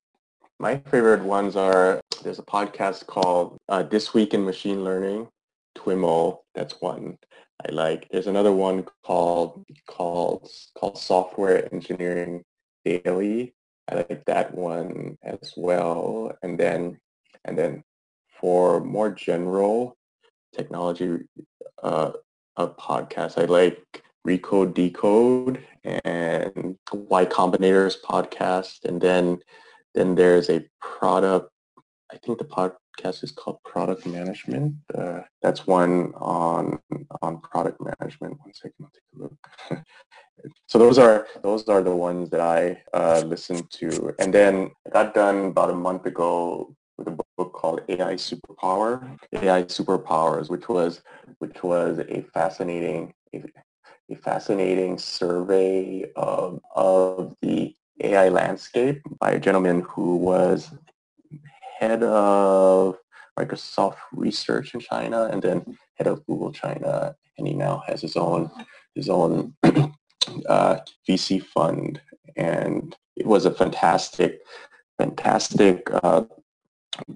My 0.59 0.77
favorite 0.77 1.23
ones 1.23 1.55
are, 1.55 1.99
there's 2.23 2.39
a 2.39 2.43
podcast 2.43 3.07
called 3.07 3.57
uh, 3.69 3.83
This 3.83 4.13
Week 4.13 4.33
in 4.33 4.45
Machine 4.45 4.83
Learning, 4.83 5.27
TWIML, 5.75 6.39
that's 6.53 6.79
one 6.79 7.17
I 7.67 7.71
like. 7.71 8.07
There's 8.11 8.27
another 8.27 8.51
one 8.51 8.85
called, 9.03 9.65
called, 9.87 10.49
called 10.77 10.97
Software 10.97 11.73
Engineering 11.73 12.43
Daily. 12.85 13.53
I 13.89 13.95
like 13.95 14.23
that 14.25 14.53
one 14.53 15.17
as 15.23 15.53
well. 15.57 16.31
And 16.43 16.59
then, 16.59 16.99
and 17.45 17.57
then 17.57 17.83
for 18.39 18.79
more 18.79 19.09
general 19.11 19.97
technology 20.55 21.17
uh, 21.81 22.11
podcast, 22.57 23.41
I 23.41 23.45
like 23.45 24.03
Recode 24.25 24.75
Decode 24.75 25.65
and 25.83 26.77
Y 26.93 27.25
Combinator's 27.25 27.97
podcast. 28.01 28.85
And 28.85 29.01
then 29.01 29.39
then 29.93 30.15
there's 30.15 30.49
a 30.49 30.65
product, 30.81 31.49
I 32.11 32.17
think 32.17 32.39
the 32.39 32.45
podcast 32.45 33.23
is 33.23 33.31
called 33.31 33.57
Product 33.63 34.05
Management. 34.05 34.75
Uh, 34.93 35.21
that's 35.41 35.65
one 35.67 36.13
on 36.15 36.79
on 37.21 37.41
product 37.41 37.79
management. 37.79 38.39
One 38.39 38.53
second, 38.53 38.73
I'll 38.81 38.91
take 38.91 39.03
a 39.15 39.23
look. 39.23 39.83
so 40.67 40.77
those 40.77 40.97
are 40.97 41.27
those 41.41 41.67
are 41.67 41.81
the 41.81 41.95
ones 41.95 42.29
that 42.29 42.41
I 42.41 42.81
uh, 42.93 43.23
listened 43.25 43.69
to. 43.71 44.13
And 44.19 44.33
then 44.33 44.71
I 44.85 44.89
got 44.89 45.13
done 45.13 45.45
about 45.45 45.69
a 45.69 45.75
month 45.75 46.05
ago 46.05 46.75
with 46.97 47.07
a 47.07 47.17
book 47.37 47.53
called 47.53 47.81
AI 47.89 48.13
Superpower, 48.13 49.17
AI 49.33 49.63
Superpowers, 49.63 50.49
which 50.49 50.69
was 50.69 51.01
which 51.39 51.63
was 51.63 51.99
a 51.99 52.21
fascinating 52.33 53.13
a 54.09 54.15
fascinating 54.15 54.97
survey 54.97 56.05
of, 56.15 56.59
of 56.75 57.35
the 57.41 57.73
AI 58.03 58.29
landscape 58.29 59.01
by 59.19 59.31
a 59.31 59.39
gentleman 59.39 59.81
who 59.81 60.17
was 60.17 60.71
head 61.79 62.03
of 62.03 62.97
Microsoft 63.39 63.97
research 64.11 64.73
in 64.73 64.79
China 64.79 65.29
and 65.31 65.41
then 65.41 65.77
head 65.95 66.07
of 66.07 66.25
Google 66.25 66.51
China, 66.51 67.15
and 67.37 67.47
he 67.47 67.53
now 67.53 67.83
has 67.87 68.01
his 68.01 68.15
own 68.15 68.49
his 68.95 69.09
own 69.09 69.55
uh, 70.47 70.77
VC 71.07 71.43
fund, 71.43 72.01
and 72.35 72.95
it 73.15 73.25
was 73.25 73.45
a 73.45 73.51
fantastic, 73.51 74.41
fantastic 74.97 75.89
uh, 76.03 76.23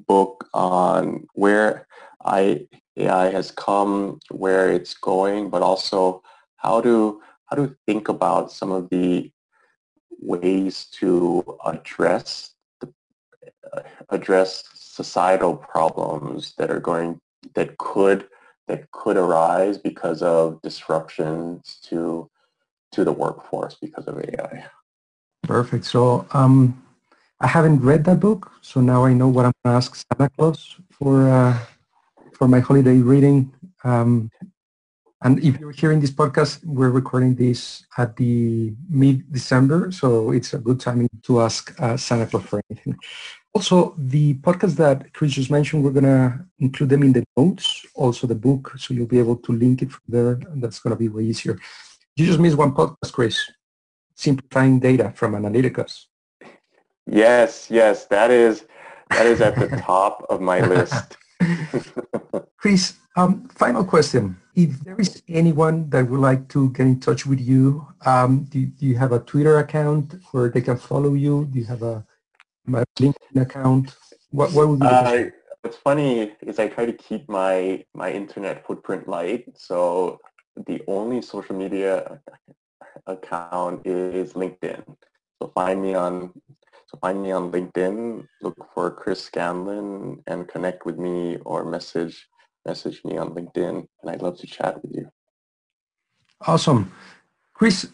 book 0.07 0.47
on 0.53 1.27
where 1.33 1.87
I, 2.25 2.67
AI 2.97 3.29
has 3.29 3.51
come, 3.51 4.19
where 4.31 4.71
it's 4.71 4.95
going, 4.95 5.49
but 5.49 5.61
also 5.61 6.23
how 6.57 6.81
to 6.81 7.21
how 7.45 7.55
to 7.55 7.75
think 7.85 8.09
about 8.09 8.51
some 8.51 8.71
of 8.71 8.89
the 8.89 9.31
ways 10.19 10.85
to 10.85 11.57
address 11.65 12.51
the, 12.79 12.91
uh, 13.73 13.81
address 14.09 14.63
societal 14.73 15.55
problems 15.55 16.53
that 16.57 16.71
are 16.71 16.79
going 16.79 17.19
that 17.53 17.77
could 17.77 18.27
that 18.67 18.89
could 18.91 19.17
arise 19.17 19.77
because 19.77 20.21
of 20.21 20.61
disruptions 20.61 21.79
to 21.83 22.29
to 22.91 23.03
the 23.03 23.11
workforce 23.11 23.75
because 23.75 24.07
of 24.07 24.17
AI. 24.17 24.65
Perfect. 25.43 25.85
So 25.85 26.25
um, 26.31 26.81
I 27.39 27.47
haven't 27.47 27.81
read 27.81 28.03
that 28.05 28.19
book, 28.19 28.51
so 28.61 28.81
now 28.81 29.05
I 29.05 29.13
know 29.13 29.27
what 29.27 29.45
I'm 29.45 29.53
going 29.63 29.73
to 29.73 29.77
ask 29.77 29.95
Santa 29.95 30.29
Claus 30.37 30.75
for 30.91 31.29
uh, 31.29 31.57
for 32.33 32.47
my 32.47 32.59
holiday 32.59 32.97
reading. 32.97 33.51
Um, 33.83 34.29
and 35.23 35.43
if 35.43 35.59
you're 35.59 35.71
hearing 35.71 35.99
this 35.99 36.11
podcast, 36.11 36.63
we're 36.63 36.91
recording 36.91 37.33
this 37.35 37.85
at 37.97 38.15
the 38.17 38.73
mid-December, 38.89 39.91
so 39.91 40.31
it's 40.31 40.53
a 40.53 40.59
good 40.59 40.79
time 40.79 41.07
to 41.23 41.41
ask 41.41 41.73
uh, 41.81 41.97
Santa 41.97 42.27
Claus 42.27 42.43
for 42.43 42.61
anything. 42.69 42.95
Also, 43.53 43.95
the 43.97 44.35
podcast 44.35 44.75
that 44.75 45.11
Chris 45.13 45.31
just 45.31 45.49
mentioned, 45.49 45.83
we're 45.83 45.91
going 45.91 46.03
to 46.03 46.45
include 46.59 46.89
them 46.89 47.01
in 47.01 47.13
the 47.13 47.23
notes, 47.35 47.83
also 47.95 48.27
the 48.27 48.35
book, 48.35 48.73
so 48.77 48.93
you'll 48.93 49.07
be 49.07 49.17
able 49.17 49.37
to 49.37 49.51
link 49.51 49.81
it 49.81 49.91
from 49.91 50.03
there. 50.07 50.39
That's 50.55 50.79
going 50.79 50.95
to 50.95 50.99
be 50.99 51.09
way 51.09 51.23
easier. 51.23 51.57
You 52.15 52.27
just 52.27 52.39
missed 52.39 52.57
one 52.57 52.73
podcast, 52.73 53.11
Chris, 53.11 53.39
simplifying 54.13 54.79
data 54.79 55.11
from 55.15 55.33
Analyticus. 55.33 56.05
Yes, 57.07 57.71
yes, 57.71 58.05
that 58.05 58.29
is 58.29 58.65
that 59.09 59.25
is 59.25 59.41
at 59.41 59.55
the 59.55 59.77
top 59.81 60.25
of 60.29 60.41
my 60.41 60.59
list. 60.61 61.17
Chris, 62.57 62.95
um, 63.15 63.47
final 63.49 63.83
question. 63.83 64.37
If 64.55 64.79
there 64.81 64.99
is 64.99 65.21
anyone 65.29 65.89
that 65.91 66.09
would 66.09 66.19
like 66.19 66.47
to 66.49 66.71
get 66.71 66.87
in 66.87 66.99
touch 66.99 67.25
with 67.27 67.39
you, 67.39 67.87
um, 68.05 68.45
do, 68.45 68.65
do, 68.65 68.85
you 68.85 68.97
have 68.97 69.11
a 69.11 69.19
Twitter 69.19 69.59
account 69.59 70.15
where 70.31 70.49
they 70.49 70.61
can 70.61 70.77
follow 70.77 71.13
you? 71.13 71.45
Do 71.45 71.59
you 71.59 71.65
have 71.65 71.83
a, 71.83 72.03
a 72.73 72.83
LinkedIn 72.97 73.41
account? 73.41 73.95
What, 74.31 74.51
what 74.53 74.67
would 74.67 74.79
be 74.79 74.87
uh, 74.87 75.25
what's 75.61 75.77
funny 75.77 76.31
is 76.41 76.57
I 76.57 76.67
try 76.67 76.85
to 76.87 76.93
keep 76.93 77.29
my 77.29 77.85
my 77.93 78.11
internet 78.11 78.65
footprint 78.65 79.07
light. 79.07 79.45
So 79.55 80.19
the 80.65 80.81
only 80.87 81.21
social 81.21 81.55
media 81.55 82.19
account 83.05 83.85
is 83.85 84.33
LinkedIn. 84.33 84.83
So 85.39 85.51
find 85.53 85.81
me 85.81 85.93
on 85.93 86.33
so 86.87 86.97
find 87.01 87.21
me 87.21 87.31
on 87.31 87.51
LinkedIn, 87.51 88.25
look 88.41 88.57
for 88.73 88.89
Chris 88.89 89.23
Scanlon 89.23 90.23
and 90.25 90.47
connect 90.47 90.85
with 90.85 90.97
me 90.97 91.37
or 91.45 91.65
message 91.65 92.27
message 92.67 93.01
me 93.05 93.17
on 93.17 93.29
LinkedIn 93.37 93.87
and 94.01 94.11
I'd 94.11 94.21
love 94.21 94.37
to 94.39 94.47
chat 94.47 94.81
with 94.81 94.91
you. 94.93 95.09
Awesome. 96.45 96.91
Chris, 97.53 97.87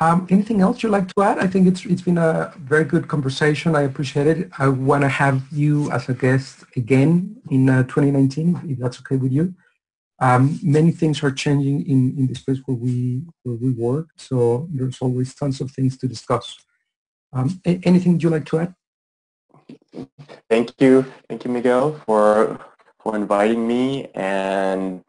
um, 0.00 0.26
anything 0.30 0.60
else 0.60 0.82
you'd 0.82 0.90
like 0.98 1.08
to 1.14 1.22
add? 1.22 1.38
I 1.38 1.46
think 1.46 1.68
it's 1.68 1.84
it's 1.84 2.02
been 2.02 2.18
a 2.18 2.52
very 2.72 2.86
good 2.92 3.06
conversation. 3.06 3.76
I 3.76 3.82
appreciate 3.82 4.26
it. 4.26 4.50
I 4.58 4.66
want 4.68 5.02
to 5.02 5.08
have 5.08 5.38
you 5.52 5.90
as 5.92 6.08
a 6.08 6.14
guest 6.14 6.64
again 6.74 7.36
in 7.50 7.68
uh, 7.68 7.84
2019, 7.84 8.62
if 8.70 8.78
that's 8.78 8.98
okay 9.00 9.16
with 9.16 9.32
you. 9.32 9.54
Um, 10.20 10.58
many 10.62 10.90
things 10.90 11.22
are 11.22 11.30
changing 11.30 11.76
in, 11.92 12.00
in 12.18 12.26
the 12.26 12.34
space 12.34 12.60
where 12.64 12.76
we 12.76 13.22
where 13.44 13.56
we 13.64 13.70
work, 13.70 14.08
so 14.16 14.68
there's 14.72 15.00
always 15.00 15.34
tons 15.34 15.60
of 15.60 15.70
things 15.70 15.96
to 15.98 16.08
discuss. 16.08 16.56
Um, 17.32 17.60
anything 17.64 18.18
you'd 18.18 18.32
like 18.32 18.46
to 18.46 18.58
add? 18.62 18.74
Thank 20.50 20.72
you, 20.80 21.04
thank 21.28 21.44
you, 21.44 21.50
Miguel, 21.50 22.00
for 22.06 22.58
for 23.04 23.14
inviting 23.14 23.68
me 23.68 24.06
and 24.14 25.02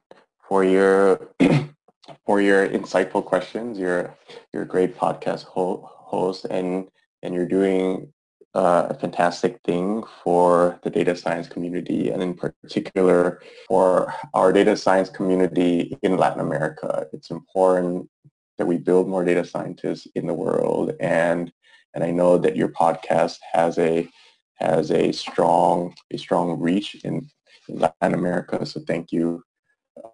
for 0.48 0.64
your 0.66 1.30
for 2.26 2.42
your 2.42 2.68
insightful 2.68 3.24
questions. 3.24 3.80
You're 3.80 4.16
you're 4.54 4.64
a 4.64 4.68
great 4.68 4.98
podcast 4.98 5.44
ho- 5.44 5.90
host, 5.92 6.46
and 6.46 6.90
and 7.24 7.34
you're 7.34 7.48
doing 7.48 8.12
uh, 8.54 8.88
a 8.90 8.94
fantastic 8.94 9.60
thing 9.66 10.04
for 10.24 10.80
the 10.84 10.90
data 10.90 11.16
science 11.16 11.48
community, 11.48 12.10
and 12.10 12.22
in 12.22 12.34
particular 12.36 13.42
for 13.68 14.14
our 14.34 14.52
data 14.52 14.76
science 14.76 15.10
community 15.10 15.98
in 16.04 16.18
Latin 16.18 16.42
America. 16.42 17.08
It's 17.14 17.32
important 17.32 18.10
that 18.58 18.66
we 18.66 18.78
build 18.78 19.08
more 19.08 19.24
data 19.24 19.46
scientists 19.46 20.06
in 20.16 20.28
the 20.28 20.34
world, 20.34 20.94
and 21.00 21.52
and 21.94 22.04
I 22.04 22.12
know 22.12 22.38
that 22.38 22.58
your 22.58 22.70
podcast 22.70 23.38
has 23.54 23.80
a 23.80 24.10
has 24.56 24.92
a 24.92 25.14
strong 25.14 25.94
a 26.12 26.18
strong 26.18 26.60
reach 26.60 26.96
in, 27.04 27.16
in 27.16 27.30
Latin 27.68 28.14
America. 28.14 28.66
So 28.66 28.82
thank 28.82 29.12
you 29.12 29.44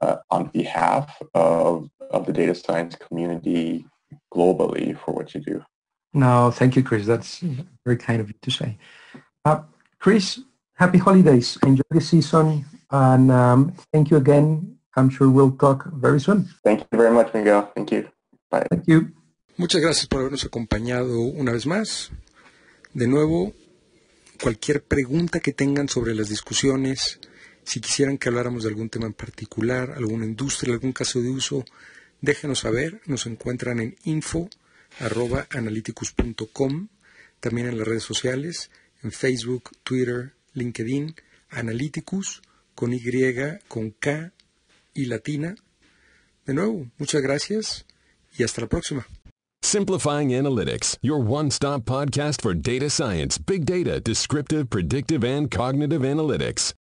uh, 0.01 0.17
on 0.29 0.47
behalf 0.47 1.21
of, 1.33 1.89
of 2.09 2.25
the 2.25 2.33
data 2.33 2.55
science 2.55 2.95
community 2.95 3.85
globally 4.33 4.97
for 4.97 5.13
what 5.13 5.33
you 5.33 5.41
do. 5.41 5.63
No, 6.13 6.51
thank 6.51 6.75
you, 6.75 6.83
Chris. 6.83 7.05
That's 7.05 7.39
very 7.85 7.97
kind 7.97 8.21
of 8.21 8.27
you 8.27 8.35
to 8.41 8.51
say. 8.51 8.77
Uh, 9.45 9.61
Chris, 9.99 10.41
happy 10.73 10.97
holidays. 10.97 11.57
Enjoy 11.63 11.83
the 11.89 12.01
season. 12.01 12.65
And 12.91 13.31
um, 13.31 13.73
thank 13.93 14.11
you 14.11 14.17
again. 14.17 14.77
I'm 14.95 15.09
sure 15.09 15.29
we'll 15.29 15.55
talk 15.55 15.85
very 15.93 16.19
soon. 16.19 16.49
Thank 16.63 16.81
you 16.81 16.97
very 16.97 17.11
much, 17.11 17.33
Miguel. 17.33 17.71
Thank 17.73 17.91
you. 17.91 18.09
Bye. 18.49 18.67
Thank 18.69 18.87
you. 18.87 19.13
Muchas 19.57 19.81
gracias 19.81 20.07
por 20.07 20.19
habernos 20.19 20.43
acompañado 20.43 21.19
una 21.19 21.53
vez 21.53 21.65
más. 21.65 22.11
De 22.93 23.07
nuevo, 23.07 23.53
cualquier 24.41 24.83
pregunta 24.83 25.39
que 25.39 25.53
tengan 25.53 25.87
sobre 25.87 26.13
las 26.13 26.27
discusiones, 26.27 27.19
si 27.63 27.79
quisieran 27.79 28.17
que 28.17 28.29
habláramos 28.29 28.63
de 28.63 28.69
algún 28.69 28.89
tema 28.89 29.05
en 29.07 29.13
particular, 29.13 29.91
alguna 29.91 30.25
industria, 30.25 30.73
algún 30.73 30.93
caso 30.93 31.21
de 31.21 31.29
uso, 31.29 31.63
déjenos 32.21 32.59
saber. 32.59 33.01
Nos 33.05 33.25
encuentran 33.25 33.79
en 33.79 33.95
info.analyticus.com, 34.03 36.87
también 37.39 37.67
en 37.67 37.77
las 37.77 37.87
redes 37.87 38.03
sociales, 38.03 38.69
en 39.03 39.11
Facebook, 39.11 39.71
Twitter, 39.83 40.33
LinkedIn, 40.53 41.15
Analyticus, 41.49 42.41
con 42.75 42.93
Y, 42.93 43.01
con 43.67 43.91
K 43.91 44.31
y 44.93 45.05
latina. 45.05 45.55
De 46.45 46.53
nuevo, 46.53 46.87
muchas 46.97 47.21
gracias 47.21 47.85
y 48.37 48.43
hasta 48.43 48.61
la 48.61 48.67
próxima. 48.67 49.05
Simplifying 49.63 50.31
Analytics, 50.31 50.97
your 51.01 51.19
one-stop 51.19 51.85
podcast 51.85 52.41
for 52.41 52.55
data 52.55 52.89
science, 52.89 53.37
big 53.37 53.65
data, 53.65 53.99
descriptive, 53.99 54.69
predictive, 54.69 55.23
and 55.23 55.51
cognitive 55.51 56.01
analytics. 56.01 56.73